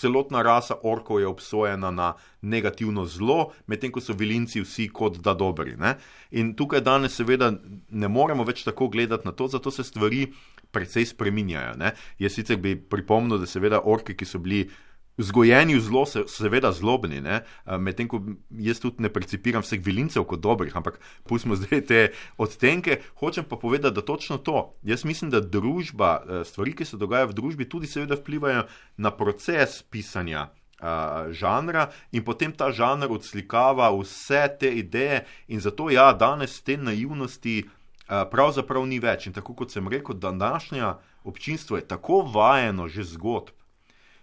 [0.00, 5.36] celotna rasa orkov je obsojena na negativno zlo, medtem ko so vilinci vsi kot da
[5.36, 5.76] dobri.
[5.76, 5.98] Ne?
[6.32, 10.30] In tukaj danes, seveda, ne moremo več tako gledati na to, zato se stvari
[10.72, 11.76] precej spreminjajo.
[11.80, 11.92] Ne?
[12.18, 14.66] Jaz sicer bi pripomnil, da seveda orki, ki so bili
[15.16, 17.22] vzgojeni v zlo, se, seveda zlobni,
[17.80, 18.20] medtem ko
[18.60, 22.02] jaz tudi ne percipiram vseh vilincev kot dobrih, ampak pustimo zdaj te
[22.36, 23.00] odtenke.
[23.20, 24.76] Hočem pa povedati, da točno to.
[24.84, 29.82] Jaz mislim, da družba, stvari, ki se dogajajo v družbi, tudi seveda vplivajo na proces
[29.82, 30.50] pisanja.
[30.76, 36.76] Uh, žanra in potem ta žanr odslikava vse te ideje, in zato ja, danes te
[36.76, 37.62] naivnosti
[38.06, 39.26] pravzaprav ni več.
[39.26, 43.50] In tako kot sem rekel, današnja občinstvo je tako vajeno že zgodb,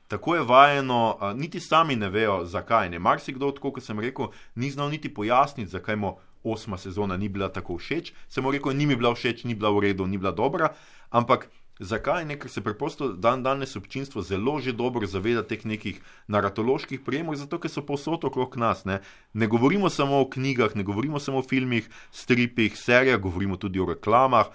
[0.07, 2.89] tako je vajeno, uh, niti sami ne vejo, zakaj.
[2.89, 2.99] Ne.
[2.99, 7.49] Marsikdo, tako kot sem rekel, ni znal niti pojasniti, zakaj mu osma sezona ni bila
[7.49, 8.13] tako všeč.
[8.29, 10.73] Sem mu rekel, ni mi bila všeč, ni bila v redu, ni bila dobra.
[11.09, 12.25] Ampak zakaj?
[12.25, 17.35] Ne, ker se preprosto dan danes občinstvo zelo že dobro zaveda teh nekih naratoloških prijemov,
[17.35, 18.85] zato ker so posod okrog nas.
[18.85, 19.01] Ne.
[19.33, 23.85] ne govorimo samo o knjigah, ne govorimo samo o filmih, stripih, serijah, govorimo tudi o
[23.85, 24.47] reklamah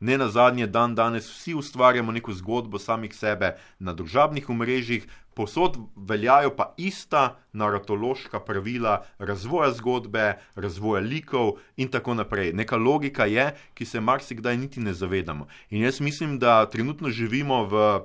[0.00, 5.76] ne na zadnje dan danes vsi ustvarjamo neko zgodbo samih sebe na družabnih omrežjih, posod
[5.96, 12.52] veljajo pa ista naratološka pravila razvoja zgodbe, razvoja likov in tako naprej.
[12.52, 15.46] Neka logika je, ki se marsikdaj niti ne zavedamo.
[15.70, 18.00] In jaz mislim, da trenutno živimo v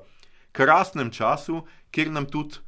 [0.52, 2.60] krasnem času, kjer nam tudi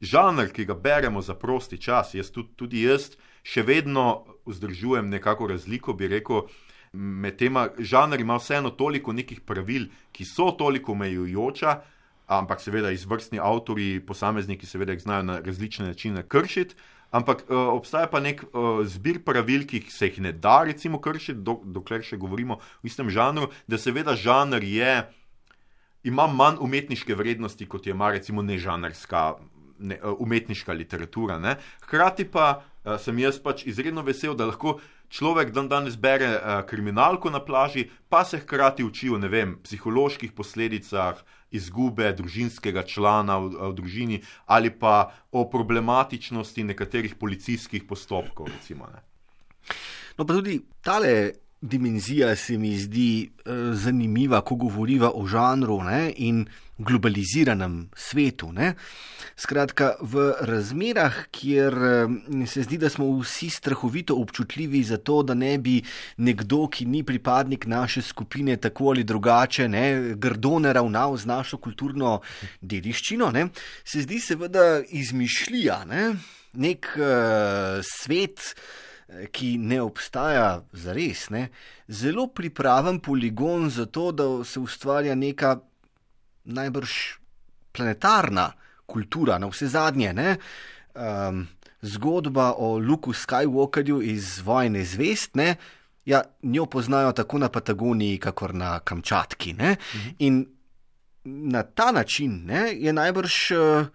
[0.00, 5.46] žanr, ki ga beremo za prosti čas, jaz tudi, tudi jaz še vedno vzdržujem nekako
[5.52, 6.46] razliko, bi rekel,
[6.92, 11.80] med tema žanri ima vseeno toliko nekih pravil, ki so toliko omejujoča,
[12.26, 16.74] ampak seveda izvrstni avtori, posamezniki, seveda jih znajo na različne načine kršiti.
[17.14, 21.44] Ampak uh, obstaja pa nek uh, zbir pravil, ki se jih ne da, recimo, kršiti,
[21.46, 24.96] do, dokler še govorimo o istem žanru, da seveda žanr je,
[26.10, 29.36] ima manj umetniške vrednosti, kot je ima recimo nežanrska
[29.78, 31.38] ne, uh, umetniška literatura.
[31.38, 31.54] Ne.
[31.86, 34.80] Hkrati pa uh, sem jaz pač izredno vesel, da lahko
[35.14, 40.34] človek dan danes bere uh, kriminalko na plaži, pa se hkrati uči o vem, psiholoških
[40.34, 41.22] posledicah
[41.54, 48.50] izgube družinskega člana v, v družini ali pa o problematičnosti nekaterih policijskih postopkov.
[48.50, 48.90] Recimo,
[50.18, 56.12] no, pa tudi tale dimenzija se mi zdi uh, zanimiva, ko govoriva o žanru ne,
[56.16, 56.44] in
[56.78, 58.50] globaliziranem svetu.
[58.52, 58.74] Ne.
[59.36, 65.34] Skratka, v razmerah, kjer uh, se zdi, da smo vsi strahovito občutljivi za to, da
[65.34, 65.80] ne bi
[66.16, 71.56] nekdo, ki ni pripadnik naše skupine, tako ali drugače, ne, grdo ne ravnal z našo
[71.56, 72.20] kulturno
[72.60, 73.48] dediščino, ne,
[73.84, 76.08] se zdi seveda izmišljija, ne,
[76.52, 78.52] nek uh, svet
[79.32, 81.48] ki ne obstaja za res, ne,
[81.88, 85.58] zelo pripraven poligon za to, da se ustvarja neka
[86.44, 86.90] najbrž
[87.72, 88.52] planetarna
[88.86, 90.12] kultura, na vse zadnje.
[90.12, 90.36] Ne,
[90.94, 91.46] um,
[91.82, 95.34] zgodba o Luku Skywalkerju iz Vojne zvest.
[95.34, 95.56] Ne,
[96.04, 99.54] Ja, njo poznajo tako na Patagoniji, kakor na Kamčatki.
[99.54, 100.08] Mhm.
[100.18, 100.46] In
[101.24, 103.86] na ta način ne, je najbrž uh,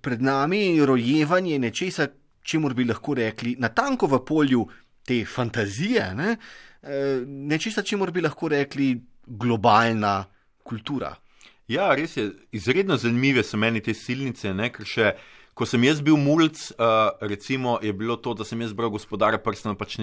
[0.00, 2.06] pred nami rojevanje nečesa,
[2.48, 4.64] čemu bi lahko rekli, na tanko v polju
[5.06, 6.36] te fantazije, ne,
[6.82, 8.94] eh, nečesa, čemu bi lahko rekli
[9.26, 10.24] globalna
[10.64, 11.14] kultura.
[11.68, 15.12] Ja, res je, izredno zanimive so meni te silnice, ne, ker še.
[15.58, 19.40] Ko sem jaz bil mulj, uh, recimo, je bilo to, da sem jaz bral gospodarja
[19.42, 19.96] prstena, pač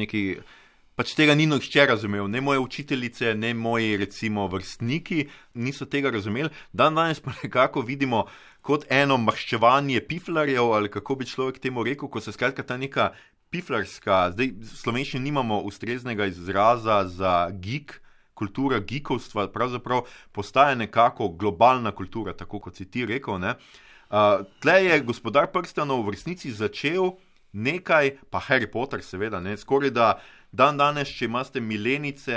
[0.96, 6.52] pač tega ni nihče razumel, ne moje učiteljice, ne moji, recimo, vrstniki niso tega razumeli.
[6.74, 8.26] Dan danes pa nekako vidimo,
[8.66, 13.12] kot eno maščevanje piflarjev, ali kako bi človek temu rekel, ko se skratka ta neka
[13.54, 18.02] piflarska, zdaj v slovenščini nimamo ustreznega izraza za geek.
[18.36, 23.40] Kultura geekovstva pravzaprav postaja nekako globalna kultura, tako kot si ti rekel.
[23.40, 27.14] Uh, tle je gospodar prstanov v resnici začel
[27.56, 30.10] nekaj, pa Harry Potter, seveda, ne, skoraj da
[30.52, 32.36] dan danes, če imate milenice,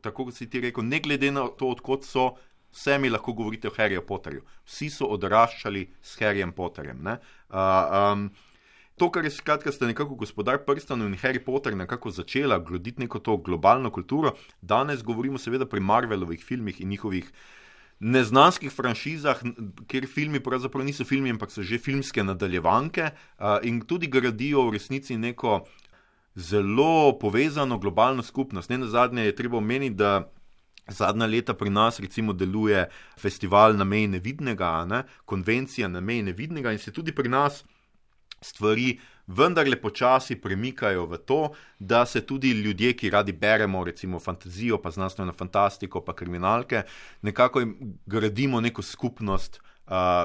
[0.00, 2.30] tako kot si ti rekel, ne glede na to, odkot so,
[2.74, 4.42] vse mi lahko govorite o Harryju Potterju.
[4.66, 7.06] Vsi so odraščali s Harryjem Potterjem.
[7.06, 7.16] Uh,
[7.54, 8.28] um,
[8.98, 13.18] to, kar je skratka, sta nekako gospodar prstanov in Harry Potter nekako začela graditi neko
[13.18, 17.30] to globalno kulturo, danes govorimo seveda pri Marvelovih filmih in njihovih.
[18.04, 19.38] Neznanskih franšizah,
[19.86, 23.10] kjer filmi pravzaprav niso filmi, ampak so že filmske nadaljevanke,
[23.62, 25.62] in tudi gradijo v resnici neko
[26.34, 28.70] zelo povezano globalno skupnost.
[28.70, 30.26] Ne na zadnje je treba omeniti, da
[30.88, 35.04] Zadnja leta pri nas recimo deluje festival na meji nevidnega, ne?
[35.24, 37.64] konvencija na meji nevidnega in se tudi pri nas
[38.44, 41.40] stvari vendarle počasi premikajo v to,
[41.78, 46.82] da se tudi ljudje, ki radi beremo recimo fantazijo, pa znanstveno fantastiko, pa kriminalke,
[47.22, 47.62] nekako
[48.06, 49.60] gradimo neko skupnost,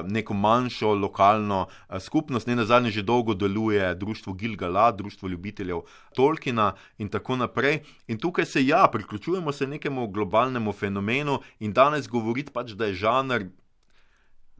[0.06, 1.66] neko manjšo lokalno
[2.00, 2.46] skupnost.
[2.46, 5.80] Ne na zadnje že dolgo deluje društvo Gilgala, društvo ljubiteljev
[6.16, 7.82] Tolkiena in tako naprej.
[8.08, 12.94] In tukaj se ja, priključujemo se nekemu globalnemu fenomenu in danes govoriti pač, da je
[12.94, 13.44] žanr.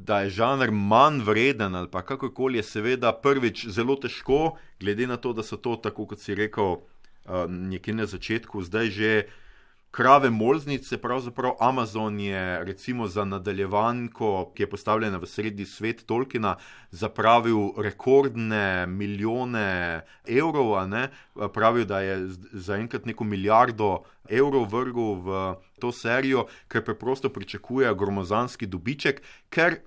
[0.00, 5.16] da je žanr manj vreden ali pa kakorkoli, je seveda prvič zelo težko, glede na
[5.16, 6.80] to, da so to, tako kot si rekel,
[7.28, 9.10] uh, nekje na začetku, zdaj že
[9.90, 16.56] krave molznice, pravzaprav Amazon je recimo za nadaljevanko, ki je postavljena v sredi svet Tolkiena,
[16.90, 20.74] zapravil rekordne milijone evrov,
[21.54, 28.66] pravijo, da je zaenkrat neko milijardo evrov vrgel v to serijo, ker preprosto pričakuje gromozanski
[28.66, 29.80] dobiček, ker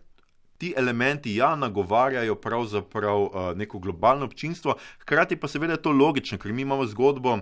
[0.57, 6.37] Ti elementi ja nagovarjajo pravzaprav uh, neko globalno občinstvo, hkrati pa seveda je to logično,
[6.37, 7.39] ker mi imamo zgodbo,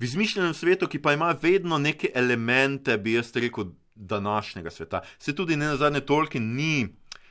[0.00, 5.00] v izmišljenem svetu, ki pa ima vedno neke elemente, bi jaz rekel, današnjega sveta.
[5.18, 6.88] Se tudi ne na zadnje toliko ni.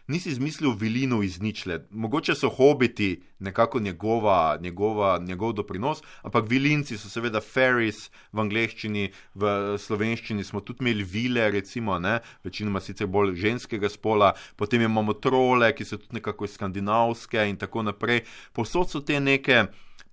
[0.08, 6.98] Nisi izmislil vilino iz ničle, mogoče so hobiti nekako njegova, njegova, njegov doprinos, ampak vilinci
[6.98, 13.08] so seveda fairies v angleščini, v slovenščini smo tudi imeli vile, recimo, ne, večinoma sicer
[13.08, 18.26] bolj ženskega spola, potem imamo trole, ki so tudi nekako skandinavske in tako naprej.
[18.52, 19.64] Posod so te neke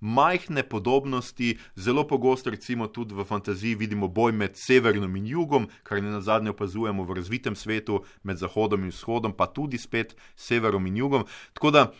[0.01, 6.01] majhne podobnosti, zelo pogosto, recimo tudi v fantaziji, vidimo boj med severnom in jugom, kar
[6.01, 10.87] ne na zadnje opazujemo v razvitem svetu, med zahodom in vzhodom, pa tudi spet severom
[10.87, 11.25] in jugom.
[11.53, 11.91] Tako da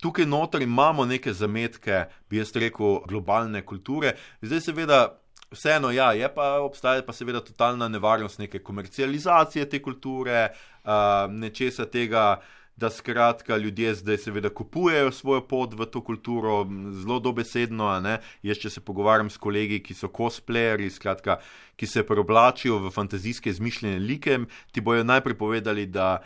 [0.00, 4.16] tukaj noter imamo neke zametke, bi jaz rekel, globalne kulture.
[4.42, 5.00] Zdaj, seveda.
[5.48, 10.50] Vseeno, ja, je pa obstaja pa seveda totalna nevarnost neke komercializacije te kulture,
[10.84, 10.92] uh,
[11.32, 16.62] nečesa tega, uh, da skratka ljudje zdaj seveda kupujejo svojo pot v to kulturo,
[16.92, 17.90] zelo dobesedno.
[18.42, 21.40] Jaz, če se pogovarjam s kolegi, ki so cosplayeri, skratka,
[21.76, 24.38] ki se preoblačijo v fantazijske izmišljene like,
[24.72, 26.20] ti bojo najprej povedali, da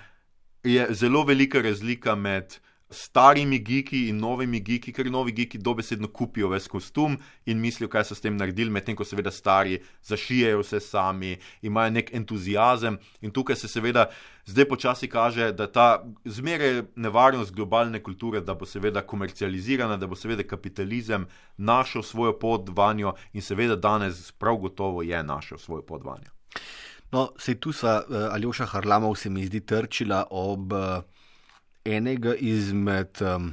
[0.64, 2.58] je zelo velika razlika med
[2.92, 7.16] starimi geeki in novimi geeki, ker novi geeki dobesedno kupijo ves kostum
[7.46, 11.90] in mislijo, kaj so s tem naredili, medtem ko seveda stari zašijajo vse sami, imajo
[11.90, 14.08] nek entuzijazem in tukaj se seveda
[14.46, 20.18] zdaj počasi kaže, da ta zmeraj nevarnost globalne kulture, da bo seveda komercializirana, da bo
[20.18, 21.26] seveda kapitalizem
[21.56, 26.30] našel svojo pot vanjo in seveda danes prav gotovo je našel svojo pot vanjo.
[27.12, 31.02] No, sej tu sva uh, Aljoša Harlamov se mi zdi trčila ob uh,
[31.84, 33.50] enega izmed um,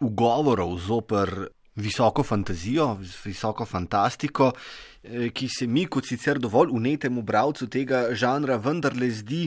[0.00, 1.32] ugovorov zoper
[1.78, 4.52] visoko fantazijo, visoko fantastiko,
[5.02, 9.46] eh, ki se mi, kot sicer dovolj unetemu bralcu tega žanra, vendarle zdi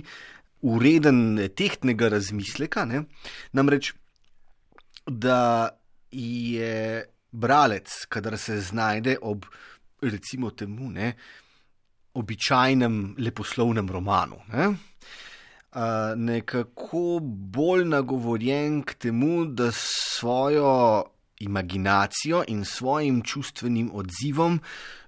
[0.62, 2.86] ureden tehtnega razmisleka.
[2.86, 3.04] Ne?
[3.54, 3.94] Namreč,
[5.08, 5.70] da
[6.12, 9.46] je bralec, kadar se znajde ob,
[10.02, 11.14] recimo, temu, ne,
[12.14, 14.40] običajnem leposlovnem romanu.
[14.54, 14.72] Ne?
[16.16, 21.04] Nekako bolj nagovorjen k temu, da svojo
[21.40, 24.60] imaginacijo in svojim čustvenim odzivom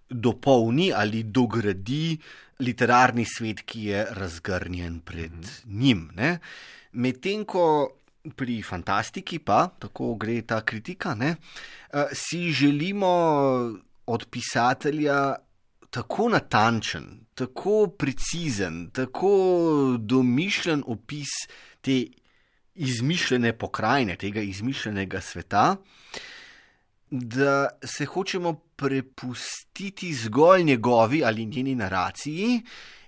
[0.09, 2.17] dopolni ali dogradi
[2.59, 5.79] literarni svet, ki je razgrnjen pred mm -hmm.
[5.79, 6.09] njim.
[6.91, 7.89] Medtem ko
[8.35, 11.35] pri fantastiki, pa tako gre ta kritika, ne,
[12.13, 13.07] si želimo
[14.05, 15.35] od pisatelja
[15.93, 19.33] tako natančen, tako precizen, tako
[19.99, 21.29] domišljen opis
[21.81, 22.05] te
[22.75, 25.75] izmišljene pokrajine, tega izmišljenega sveta,
[27.11, 32.61] da se hočemo prepustiti zgolj njegovi ali njeni naraciji.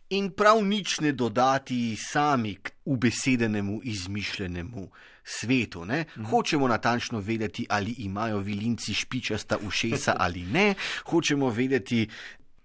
[0.09, 4.89] In prav nič ne dodati sami k ubesedenemu, izmišljenemu
[5.23, 5.85] svetu.
[5.85, 6.05] Ne?
[6.17, 6.25] Mhm.
[6.25, 10.73] Hočemo natančno vedeti, ali imajo vilinci špičasta ušesa ali ne,
[11.05, 12.09] hočemo vedeti,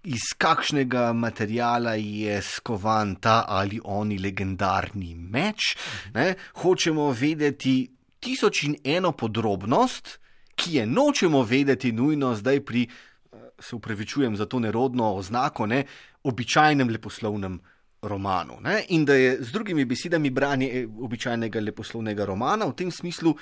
[0.03, 5.75] iz kakšnega materijala je skovan ta ali oni legendarni meč.
[6.13, 6.35] Ne?
[6.53, 10.19] Hočemo vedeti tisoč in eno podrobnost,
[10.55, 15.85] ki je nočemo vedeti nujno zdaj pri, eh, se upravičujem za to nerodno oznako, ne?
[16.23, 17.61] običajnem leposlovnem.
[18.03, 18.57] Romanu,
[18.89, 23.35] in da je z drugimi besedami branje eh, običajnega leposlovnega romana v tem smislu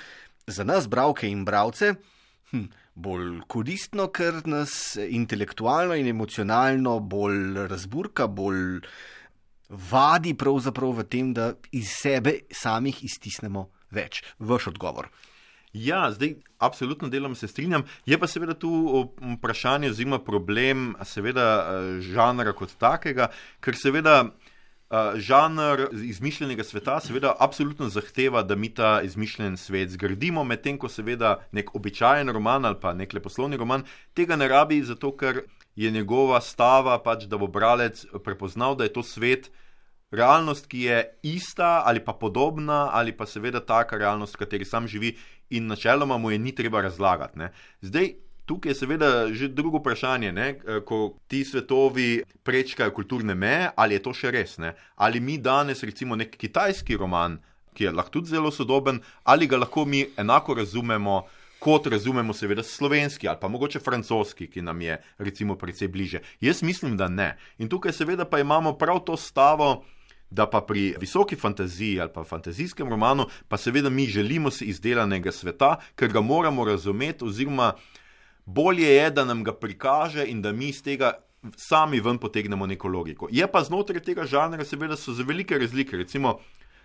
[0.46, 1.94] za nas, bralke in bralce,
[2.50, 2.66] hm,
[3.00, 8.84] bolj koristno, ker nas intelektualno in emocionalno bolj razburka, bolj
[9.90, 14.22] vadi pravzaprav v tem, da iz sebe samih iztisnemo več.
[14.38, 15.10] Vaš odgovor.
[15.72, 17.84] Ja, zdaj, absolutno delam se strinjam.
[18.06, 18.70] Je pa seveda tu
[19.36, 23.30] vprašanje, oziroma problem, seveda, eh, žanra kot takega,
[23.60, 24.32] ker seveda.
[24.90, 30.88] Uh, žanr izmišljenega sveta seveda absolutno zahteva, da mi ta izmišljen svet zgradimo, medtem ko
[30.90, 33.84] seveda nek običajen roman ali pa nek leposlovni roman
[34.18, 35.44] tega ne rabi, zato ker
[35.76, 39.52] je njegova stava pač, da bo bralec prepoznal, da je to svet,
[40.10, 44.88] realnost, ki je ista ali pa podobna ali pa seveda taka realnost, v kateri sam
[44.88, 45.14] živi
[45.50, 47.38] in načeloma mu je ni treba razlagati.
[47.38, 47.52] Ne.
[47.80, 48.14] Zdaj,
[48.50, 50.48] Tukaj je seveda že drugo vprašanje, ne?
[50.58, 54.58] Eh, ko ti svetovi prečkajo kulturne meje, ali je to še res?
[54.58, 54.74] Ne?
[54.98, 57.38] Ali mi danes, recimo, nek kitajski roman
[57.74, 61.22] ki je lahko tudi zelo sodoben, ali ga lahko mi enako razumemo,
[61.60, 66.20] kot razumemo, seveda, slovenski ali pa mogoče francoski, ki nam je recimo precej bliže.
[66.40, 67.36] Jaz mislim, da ne.
[67.58, 69.84] In tukaj seveda pa imamo prav to stavo.
[70.30, 75.32] Da pa pri visoki fantaziji ali pa fantazijskem romanu, pa seveda mi želimo si izdelanega
[75.32, 77.72] sveta, ker ga moramo razumeti, oziroma
[78.54, 81.12] bolje je, da nam ga prikaže in da mi iz tega
[81.56, 83.28] sami ven potegnemo neko logiko.
[83.32, 85.96] Je pa znotraj tega žanra, seveda, so za velike razlike.
[85.96, 86.38] Recimo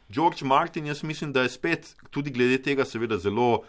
[0.10, 3.64] George Martin, jaz mislim, da je spet tudi glede tega, seveda, zelo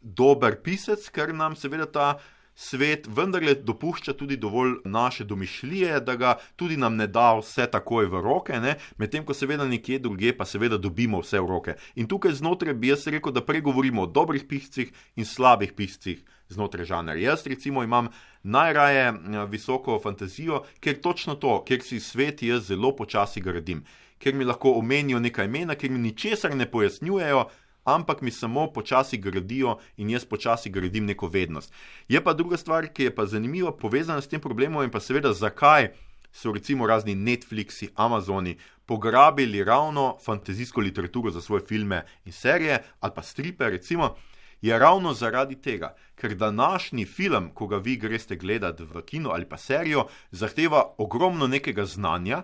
[0.00, 2.06] dober pisec, ker nam seveda ta
[2.54, 8.10] svet vendarle dopušča tudi dovolj naše domišljije, da ga tudi nam ne da vse takoj
[8.12, 8.58] v roke,
[8.98, 11.76] medtem ko seveda nekje druge pa seveda dobimo vse v roke.
[11.94, 16.86] In tukaj znotraj bi jaz rekel, da pregovorimo o dobrih piscih in slabih piscih znotraj
[16.86, 17.14] žanra.
[17.14, 18.08] Jaz recimo imam
[18.42, 23.84] najraje eh, visoko fantazijo, ker točno to, ker si svet jaz zelo počasi gradim,
[24.18, 27.44] ker mi lahko omenijo nekaj imena, ker mi ničesar ne pojasnjujejo,
[27.84, 31.72] ampak mi samo počasi gradijo in jaz počasi gradim neko vednost.
[32.08, 35.32] Je pa druga stvar, ki je pa zanimiva, povezana s tem problemom in pa seveda
[35.32, 35.90] zakaj
[36.32, 43.12] so recimo razni Netflixi, Amazoni pograbili ravno fantazijsko literaturo za svoje filme in serije ali
[43.14, 44.16] pa stripe, recimo.
[44.62, 49.48] Je ravno zaradi tega, ker današnji film, ko ga vi greste gledati v kino ali
[49.48, 52.42] pa serijo, zahteva ogromno nekega znanja,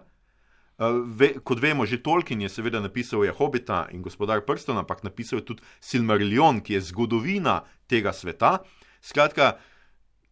[0.79, 5.03] Uh, ve, kot vemo, že Tolkien je seveda napisal je Hobita in gospodar prstov, ampak
[5.03, 8.61] napisal je tudi Silmarillion, ki je zgodovina tega sveta.
[9.03, 9.59] Skratka,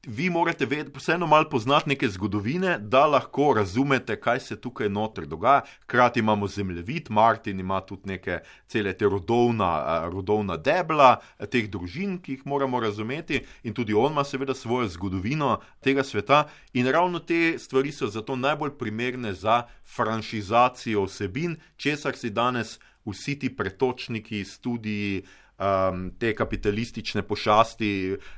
[0.06, 5.26] vi morate vedeti, vseeno malo poznati neke zgodovine, da lahko razumete, kaj se tukaj noter
[5.26, 5.62] dogaja.
[5.82, 11.16] Hkrati imamo zemljevid, Martin ima tudi neke cele te rodovna, rodovna debla
[11.50, 16.46] teh družin, ki jih moramo razumeti, in tudi on ima seveda svojo zgodovino tega sveta.
[16.72, 19.62] In ravno te stvari so zato najbolj primerne za
[19.96, 25.24] franšizacijo vsebin, česar si danes vsi ti pretočniki, študiji,
[25.58, 27.90] um, te kapitalistične pošasti,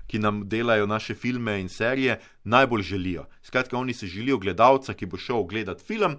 [0.07, 3.27] ki nam delajo naše filme in serije, najbolj želijo.
[3.43, 6.16] Skratka, oni si želijo gledalca, ki bo šel gledati film.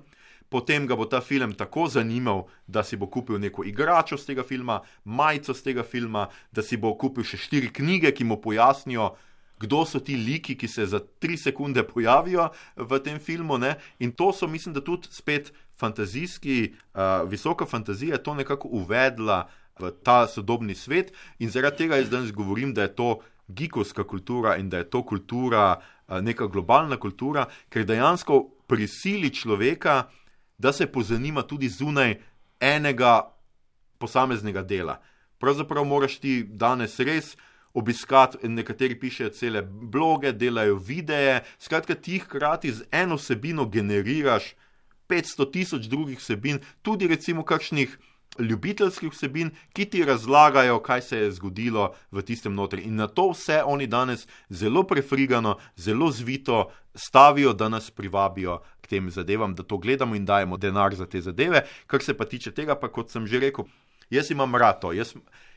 [0.50, 4.44] Potem ga bo ta film tako zanimal, da si bo kupil neko igračo z tega
[4.44, 9.12] filma, majico z tega filma, da si bo kupil še štiri knjige, ki mu pojasnijo,
[9.60, 13.60] kdo so ti liki, ki se za tri sekunde pojavijo v tem filmu.
[13.60, 13.76] Ne?
[14.00, 19.46] In to so, mislim, da tudi spet fantazijski, uh, visoka fantazija to nekako uvedla
[19.80, 21.14] v ta sodobni svet.
[21.40, 23.10] In zaradi tega jaz danes govorim, da je to
[23.48, 25.82] gikovska kultura in da je to kultura,
[26.22, 30.10] neka globalna kultura, ker dejansko prisili človeka,
[30.58, 32.18] da se pozanima tudi zunaj
[32.60, 33.32] enega
[33.98, 35.00] posameznega dela.
[35.40, 37.38] Pravzaprav moraš ti danes res.
[37.74, 44.56] Obiskati, nekateri pišejo cele bloge, delajo videe, skratka, ti hkrati z eno vsebino generiraš
[45.08, 47.94] 500 tisoč drugih vsebin, tudi recimo kakšnih
[48.40, 52.82] ljubiteljskih vsebin, ki ti razlagajo, kaj se je zgodilo v tistem notri.
[52.82, 58.88] In na to vse oni danes zelo prefrigano, zelo zvito stavijo, da nas privabijo k
[58.88, 61.66] tem zadevam, da to gledamo in dajemo denar za te zadeve.
[61.88, 63.66] Kar se pa tiče tega, pa kot sem že rekel,
[64.10, 64.94] jaz imam rato.
[64.94, 65.14] Jaz,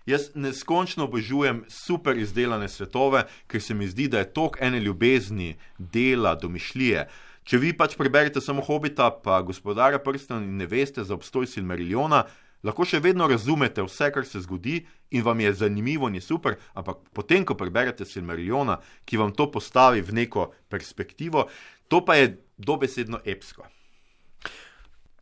[0.06, 5.56] jaz neskončno obožujem super izdelane svetove, ker se mi zdi, da je tok ene ljubezni,
[5.78, 7.08] dela, domišljije.
[7.42, 12.22] Če vi pač preberete samo hobita, pa gospodarja prstov in ne veste za obstoj Silmariljona,
[12.62, 14.80] lahko še vedno razumete vse, kar se zgodi
[15.12, 19.50] in vam je zanimivo in je super, ampak potem, ko preberete Silmariljona, ki vam to
[19.52, 21.48] postavi v neko perspektivo,
[21.88, 23.66] to pa je dobesedno epsko.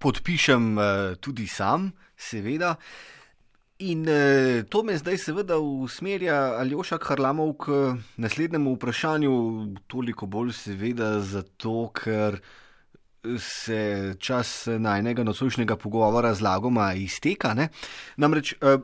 [0.01, 0.84] Podpišem uh,
[1.20, 2.76] tudi sam, seveda.
[3.80, 7.76] In uh, to me zdaj seveda usmerja Aljoša Karlamov k
[8.20, 9.34] naslednjemu vprašanju,
[9.88, 12.41] toliko bolj seveda zato, ker
[13.39, 17.55] se čas najnega nocojšnjega pogovora z lagoma izteka.
[17.55, 17.68] Ne?
[18.16, 18.79] Namreč eh,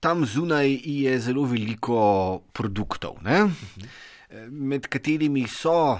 [0.00, 3.46] tam zunaj je zelo veliko produktov, ne?
[4.50, 5.96] med katerimi so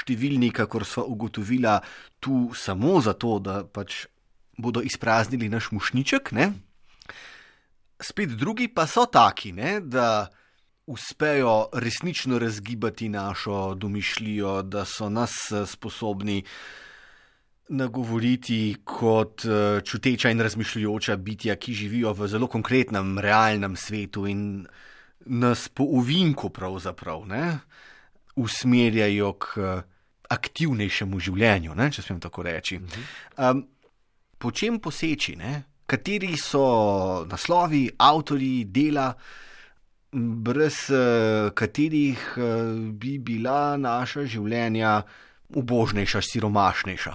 [0.00, 1.76] številni, kakor so ugotovila,
[2.20, 4.06] tu samo zato, da pač
[4.56, 6.32] bodo izpraznili naš mušniček.
[6.32, 6.50] Ne?
[8.00, 9.80] Spet drugi pa so taki, ne?
[9.80, 10.28] da
[10.86, 16.44] uspejo resnično razgibati našo domišljijo, da so nas eh, sposobni
[17.68, 24.66] nagovoriti kot eh, čuteča in razmišljujoča bitja, ki živijo v zelo konkretnem, realnem svetu in
[25.26, 27.58] nas po uvinku pravzaprav ne,
[28.36, 29.82] usmerjajo k eh,
[30.28, 32.80] aktivnejšemu življenju, ne, če smem tako reči.
[33.38, 33.62] Um,
[34.38, 35.62] po čem poseči, ne?
[35.86, 39.12] kateri so naslovi, avtori dela?
[40.12, 42.44] Brez uh, katerih uh,
[42.92, 45.02] bi bila naša življenja
[45.54, 47.14] ubožnejša, siromašnejša.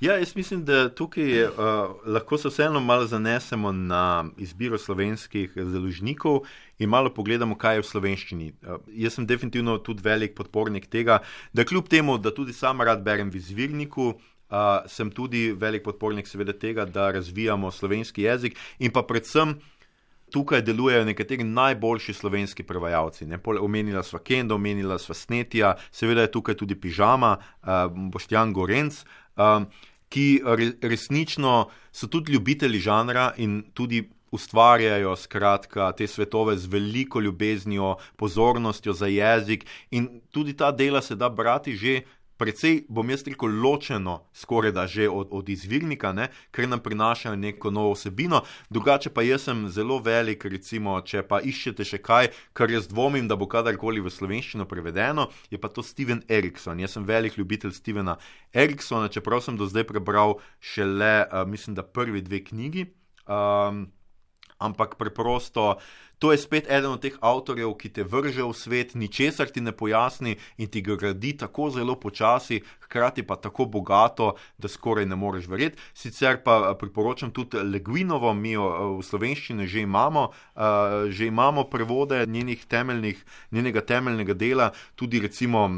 [0.00, 1.52] Ja, jaz mislim, da tukaj uh,
[2.06, 6.46] lahko se vseeno malo zanesemo na izbiro slovenskih založnikov
[6.78, 8.48] in malo pogledamo, kaj je v slovenščini.
[8.62, 11.18] Uh, jaz sem definitivno tudi velik podpornik tega,
[11.52, 16.26] da kljub temu, da tudi sam rad berem v izvirniku, uh, sem tudi velik podpornik
[16.26, 19.58] seveda tega, da razvijamo slovenski jezik in pa predvsem.
[20.30, 23.26] Tukaj delujejo nekateri najboljši slovenski prevajalci.
[23.60, 27.68] Omenila sva Kendo, omenila sva Snetija, seveda je tukaj tudi Pižama, uh,
[28.12, 29.04] Boštjan Gorenc.
[29.36, 29.66] Uh,
[30.10, 30.42] ki
[30.82, 38.92] resnično so tudi ljubitelji žanra in tudi ustvarjajo skratka, te svetove z veliko ljubeznijo, pozornostjo
[38.92, 42.00] za jezik, in tudi ta dela se da brati že
[42.40, 47.36] precej, bom jaz rekel, ločeno, skoraj da že od, od izvirnika, ne, ker nam prinašajo
[47.36, 48.42] neko novo vsebino.
[48.72, 53.28] Drugače pa jaz sem zelo velik, recimo, če pa iščete še kaj, kar jaz dvomim,
[53.28, 56.80] da bo kadarkoli v slovenščino prevedeno, je pa to Steven Erikson.
[56.80, 58.16] Jaz sem velik ljubitelj Stevena
[58.56, 62.88] Eriksona, čeprav sem do zdaj prebral šele, uh, mislim, da prvi dve knjigi.
[63.28, 63.90] Um,
[64.60, 65.80] ampak preprosto.
[66.20, 69.72] To je spet eden od teh avtorjev, ki te vrže v svet, ničesar ti ne
[69.72, 75.16] pojasni in ti ga gradi tako zelo počasi, hkrati pa tako bogato, da skoraj ne
[75.16, 75.80] moreš verjeti.
[75.96, 81.26] Sicer pa eh, priporočam tudi Leguinovo, mi jo eh, v slovenščini že imamo, uh, že
[81.26, 82.26] imamo prevode
[82.68, 85.70] temeljnih, njenega temeljnega dela, tudi recimo,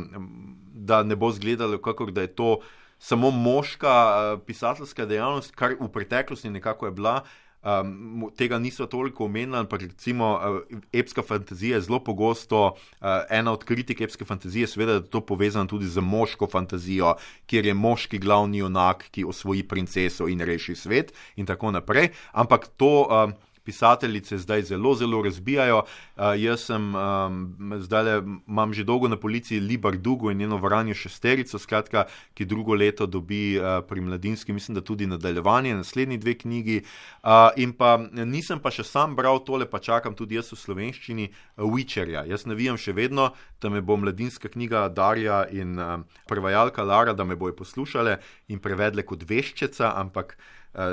[0.75, 2.59] da ne bo izgledalo, kako da je to.
[2.99, 7.23] Samo moška pisateljska dejavnost, kar v preteklosti nekako je bila,
[7.63, 13.53] um, tega niso toliko omenili, ampak recimo uh, epska fantazija je zelo pogosto uh, ena
[13.53, 17.15] od kritik epske fantazije, seveda je to povezano tudi z moško fantazijo,
[17.47, 22.13] kjer je moški glavni junak, ki osvoji princeso in reši svet in tako naprej.
[22.33, 23.09] Ampak to.
[23.11, 25.83] Uh, pisateljice zdaj zelo, zelo razbijajo.
[26.17, 28.15] Uh, jaz sem um, zdaj le,
[28.49, 32.05] imam že dolgo na policiji Libar Dugo in njeno varanje šesterico, skratka,
[32.35, 36.83] ki drugo leto dobi uh, pri mladinski, mislim, da tudi nadaljevanje, naslednji dve knjigi.
[37.23, 41.29] Uh, in pa nisem pa še sam bral tole, pa čakam tudi jaz v slovenščini
[41.57, 42.27] Witcherja.
[42.29, 47.25] Jaz vem še vedno, da me bo mladinska knjiga Darja in uh, prevajalka Lara, da
[47.25, 50.37] me bojo poslušale in prevedle kot veščeca, ampak.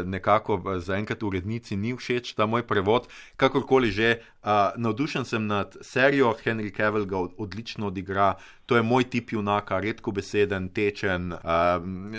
[0.06, 3.08] Nekako zaenkrat urednici ni všeč ta moj prevod.
[3.38, 9.04] Kakorkoli že, uh, navdušen sem nad serijo, Henry Cavill ga odlično odigra, to je moj
[9.10, 11.34] tip junaka, redko beseden, tečen,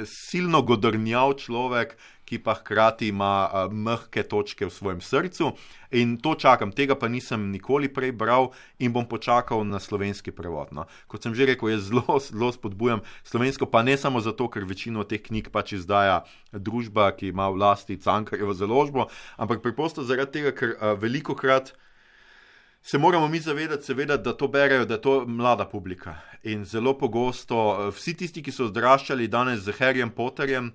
[0.07, 1.97] silno godrnjav človek,
[2.31, 5.51] ki pa hkrati ima uh, mehke točke v svojem srcu.
[5.99, 10.71] In to čakam, tega pa nisem nikoli prej bral in bom počakal na slovenski prevod.
[10.71, 10.87] No.
[11.11, 15.03] Kot sem že rekel, jaz zelo, zelo spodbujam slovensko, pa ne samo zato, ker večino
[15.03, 16.23] teh knjig pač izdaja
[16.55, 21.75] družba, ki ima v lasti Cankarjevo založbo, ampak preprosto zaradi tega, ker uh, veliko krat.
[22.81, 26.15] Se moramo mi zavedati, seveda, da to berejo, da je to mlada publika.
[26.49, 30.71] In zelo pogosto, vsi tisti, ki so odraščali danes z Harryjem Potterjem,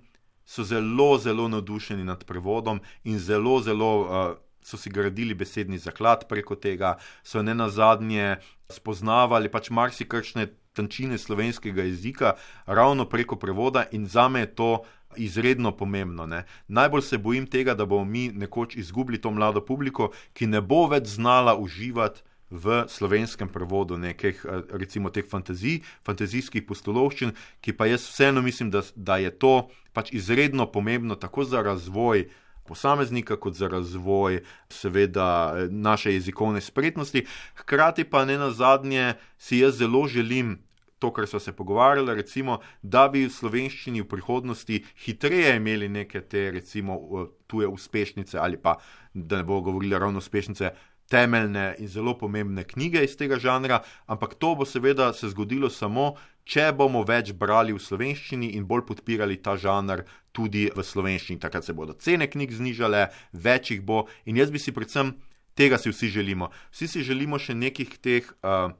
[0.45, 6.27] so zelo, zelo navdušeni nad prevodom in zelo, zelo uh, so si gradili besedni zaklad
[6.27, 8.37] preko tega, so ne na zadnje
[8.69, 12.33] spoznavali pač marsikšne tančine slovenskega jezika
[12.65, 14.83] ravno preko prevoda in za me je to.
[15.15, 16.25] Izredno pomembno.
[16.27, 16.41] Ne?
[16.67, 20.89] Najbolj se bojim tega, da bomo mi nekoč izgubili to mlado publiko, ki ne bo
[20.91, 22.19] več znala uživati
[22.49, 28.69] v slovenskem prevodu nekih, eh, recimo, teh fantazij, fantazijskih postolovščin, ki pa jaz vseeno mislim,
[28.69, 32.29] da, da je to pač izredno pomembno tako za razvoj
[32.65, 37.25] posameznika, kot za razvoj, seveda, naše jezikovne spretnosti.
[37.55, 40.59] Hkrati pa ne na zadnje si jaz zelo želim.
[40.99, 46.21] To, kar so se pogovarjali, recimo, da bi v slovenščini v prihodnosti hitreje imeli neke
[46.21, 46.95] te, recimo,
[47.47, 48.77] tuje uspešnice, ali pa
[49.13, 50.71] da ne bo govorili ravno uspešnice,
[51.09, 56.15] temeljne in zelo pomembne knjige iz tega žanra, ampak to bo seveda se zgodilo samo,
[56.45, 61.39] če bomo več brali v slovenščini in bolj podpirali ta žanr tudi v slovenščini.
[61.41, 65.15] Takrat se bodo cene knjig znižale, več jih bo in jaz bi si predvsem
[65.55, 66.51] tega si vsi želimo.
[66.71, 68.27] Vsi si želimo še nekih teh.
[68.41, 68.73] Uh,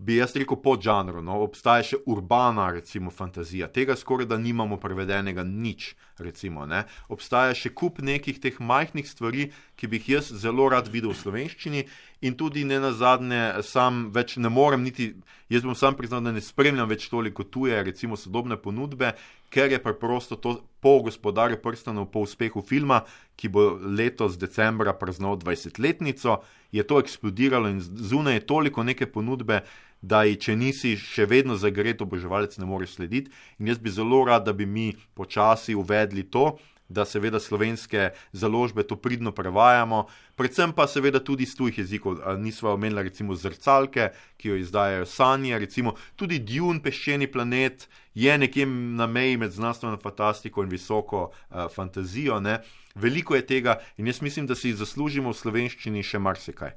[0.00, 1.20] bi jaz rekel, podžanru.
[1.24, 1.42] No?
[1.44, 5.94] Obstaja še urbana, recimo, fantazija, tega skoraj da nimamo prevedenega nič.
[6.20, 6.66] Recimo,
[7.08, 11.20] Obstaja še kup nekih teh majhnih stvari, ki bi jih jaz zelo rad videl v
[11.20, 11.84] slovenščini,
[12.28, 15.14] in tudi ne na zadnje, sam več ne morem, niti
[15.48, 19.14] jaz bom sam priznal, da ne spremljam več toliko tuje, recimo, sodobne ponudbe,
[19.48, 23.00] ker je preprosto to po gospodarju prstanov, po uspehu filma,
[23.40, 26.42] ki bo letos decembra praznoval 20-letnico,
[26.76, 29.64] je to eksplodiralo in zunaj je toliko neke ponudbe
[30.00, 33.30] da ji, če nisi še vedno zagret oboževalec, ne moreš slediti.
[33.58, 36.56] In jaz bi zelo rad, da bi mi počasi uvedli to,
[36.90, 42.18] da seveda slovenske založbe to pridno prevajamo, predvsem pa seveda tudi iz tujih jezikov.
[42.38, 48.66] Nismo omenili recimo zrcalke, ki jo izdajajo sanje, recimo tudi Dune, peščeni planet, je nekje
[48.66, 52.40] na meji med znanstveno fantastiko in visoko uh, fantazijo.
[52.40, 52.58] Ne?
[52.94, 56.74] Veliko je tega in jaz mislim, da si zaslužimo v slovenščini še marsikaj.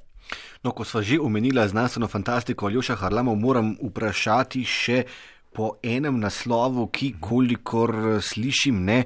[0.64, 5.04] No, ko smo že omenili znanstveno fantastiko, Aljoša Harlamov, moram vprašati še
[5.54, 9.04] po enem naslovu, ki, kolikor slišim, ne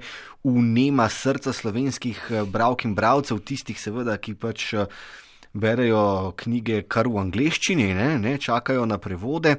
[0.48, 4.72] unema srca slovenskih eh, bravk in bravcev, tistih, seveda, ki pač.
[4.74, 4.86] Uh,
[5.52, 9.58] berejo knjige kar v angleščini, ne, ne čakajo na prevode.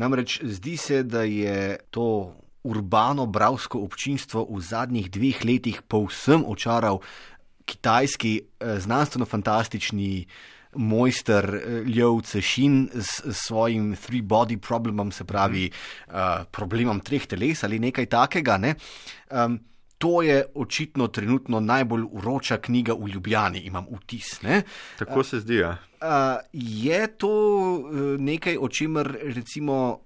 [0.00, 7.00] Namreč zdi se, da je to urbano bravsko občinstvo v zadnjih dveh letih povsem očaral
[7.64, 10.26] kitajski eh, znanstveno-fantastični
[10.74, 15.70] mojster eh, Ljev Cešin s svojim three body problemom, se pravi
[16.06, 16.14] uh,
[16.50, 18.58] problemom treh teles ali nekaj takega.
[18.58, 18.74] Ne.
[19.30, 19.58] Um,
[19.98, 24.42] to je očitno trenutno najbolj uroča knjiga v Ljubljani, imam vtis.
[24.42, 24.62] Ne?
[24.98, 25.56] Tako se zdi.
[25.56, 25.76] Ja.
[26.52, 27.32] Je to
[28.18, 30.00] nekaj, o čemer recimo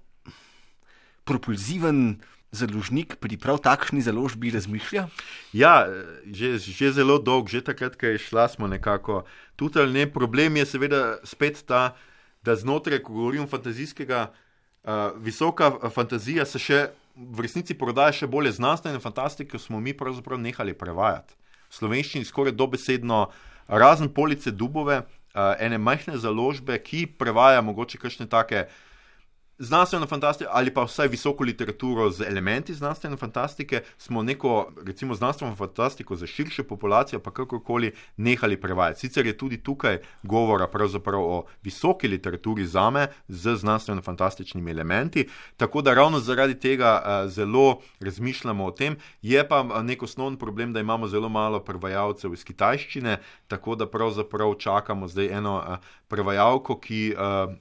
[1.23, 2.19] propulziven.
[2.55, 5.09] Založnik pri prav takšni založbi razmišlja?
[5.51, 5.91] Ja,
[6.23, 9.25] že, že zelo dolgo, že takrat, ko je šla, smo nekako
[9.59, 10.07] tudi ne.
[10.07, 11.99] Problem je seveda spet ta,
[12.45, 16.79] da znotraj, ko govorim fantazijskega, uh, visoka fantazija se še
[17.15, 21.35] v resnici prodaja še bolje znanstvene fantastike, smo mi pravzaprav nehali prevajati.
[21.67, 23.29] V slovenščini skoraj dobesedno,
[23.67, 28.83] razen police Dubove, uh, ene majhne založbe, ki prevaja mogoče kakšne take uh,
[29.57, 35.55] znanstveno fantastiko ali pa vsaj visoko literaturo z elementi znanstvene fantastike, smo neko, recimo, znanstveno
[35.55, 38.99] fantastiko za širšo populacijo, pa kakorkoli, nehali prevajati.
[38.99, 45.27] Sicer je tudi tukaj govora pravzaprav o visoki literaturi za me z znanstveno fantastičnimi elementi,
[45.57, 48.95] tako da ravno zaradi tega uh, zelo razmišljamo o tem.
[49.21, 53.87] Je pa uh, nek osnovni problem, da imamo zelo malo prevajalcev iz kitajščine, tako da
[53.87, 55.77] pravzaprav čakamo zdaj eno uh,
[56.07, 57.15] prevajalko, ki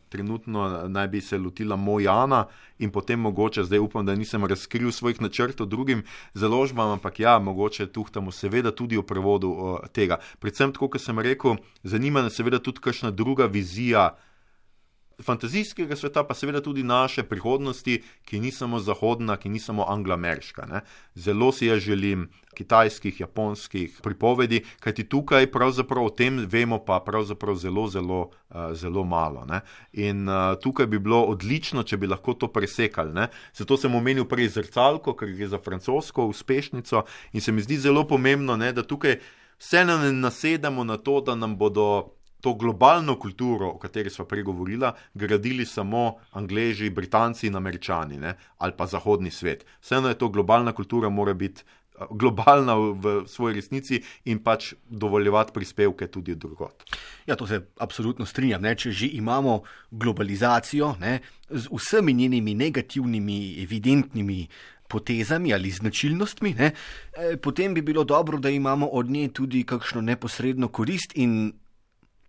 [0.09, 2.47] trenutno naj bi se lotila Mojana
[2.79, 6.03] in potem mogoče, zdaj upam, da nisem razkril svojih načrtov drugim
[6.35, 10.19] založbam, ampak ja, mogoče tuhtamo seveda tudi o prevodu uh, tega.
[10.39, 14.15] Predvsem, tako kot sem rekel, zanima me seveda tudi kakšna druga vizija
[15.23, 20.81] fantazijskega sveta, pa seveda tudi naše prihodnosti, ki ni samo zahodna, ki ni samo anglo-ameriška.
[21.15, 27.57] Zelo si jaz želim kitajskih, japonskih pripovedi, kajti tukaj pravzaprav o tem vemo pa pravzaprav
[27.57, 29.45] zelo, zelo, uh, zelo malo.
[29.45, 29.61] Ne?
[29.93, 33.13] In uh, tukaj bi bilo odlično, če bi lahko to presekali.
[33.15, 33.29] Ne?
[33.55, 38.07] Zato sem omenil prej zrcalko, ker gre za francosko uspešnico in se mi zdi zelo
[38.09, 39.19] pomembno, ne, da tukaj
[39.59, 44.43] vseeno ne nasedamo na to, da nam bodo to globalno kulturo, o kateri smo prej
[44.45, 48.35] govorili, gradili samo Angleži, Britanci in Američani ne?
[48.59, 49.65] ali pa zahodni svet.
[49.81, 55.57] Vseeno je to globalna kultura, mora biti eh, globalna v svoji resnici in pač dovoljevati
[55.57, 56.85] prispevke tudi drugot.
[57.27, 58.63] Ja, to se absolutno strinjam.
[58.63, 58.77] Ne?
[58.77, 61.21] Če že imamo globalizacijo ne?
[61.49, 64.49] z vsemi njenimi negativnimi, evidentnimi.
[64.85, 66.67] Potezami ali značilnostmi, ne,
[67.17, 71.55] eh, potem bi bilo dobro, da imamo od nje tudi kakšno neposredno korist, in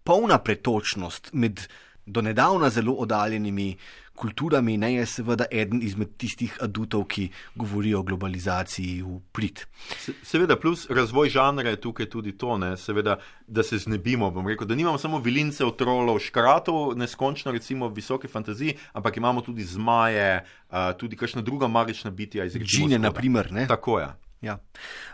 [0.05, 1.65] polna pretočnost med
[2.05, 3.75] donedavna zelo oddaljenimi
[4.15, 9.65] kulturami, ne je seveda eden izmed tistih adutov, ki govorijo o globalizaciji v prid.
[9.99, 14.31] Se, seveda, plus razvoj žanra je tukaj tudi to, ne, seveda, da se znebimo.
[14.47, 20.45] Rekel, da nimamo samo vilince, trolov, škratov, neskončno recimo visoke fantazije, ampak imamo tudi zmaje,
[20.69, 22.87] uh, tudi kakšna druga magična bitja iz Grčije.
[22.87, 23.51] Žine, na primer.
[23.67, 24.07] Tako je.
[24.41, 24.59] Ja.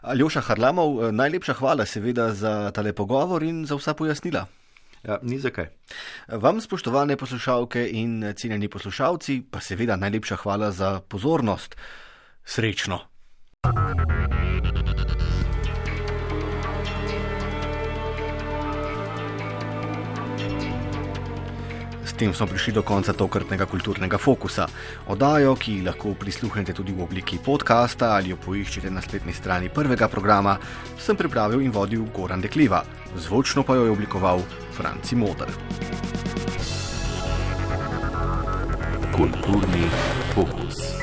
[0.01, 4.45] Aljoša Harlamov, najlepša hvala seveda za tale pogovor in za vsa pojasnila.
[5.03, 5.65] Ja, ni zakaj.
[6.27, 11.75] Vam, spoštovane poslušalke in cenjeni poslušalci, pa seveda najlepša hvala za pozornost.
[12.45, 12.99] Srečno!
[22.21, 24.67] tem smo prišli do konca tokratnega kulturnega fokusa.
[25.09, 30.05] Odajo, ki lahko prisluhnete tudi v obliki podcasta ali jo poiščete na spletni strani prvega
[30.05, 30.53] programa,
[31.01, 32.83] sem pripravil in vodil Goran Dekliva,
[33.17, 34.45] zvočno pa jo je oblikoval
[34.81, 35.45] Franci Modr.
[39.11, 39.85] Kulturni
[40.33, 41.00] fokus.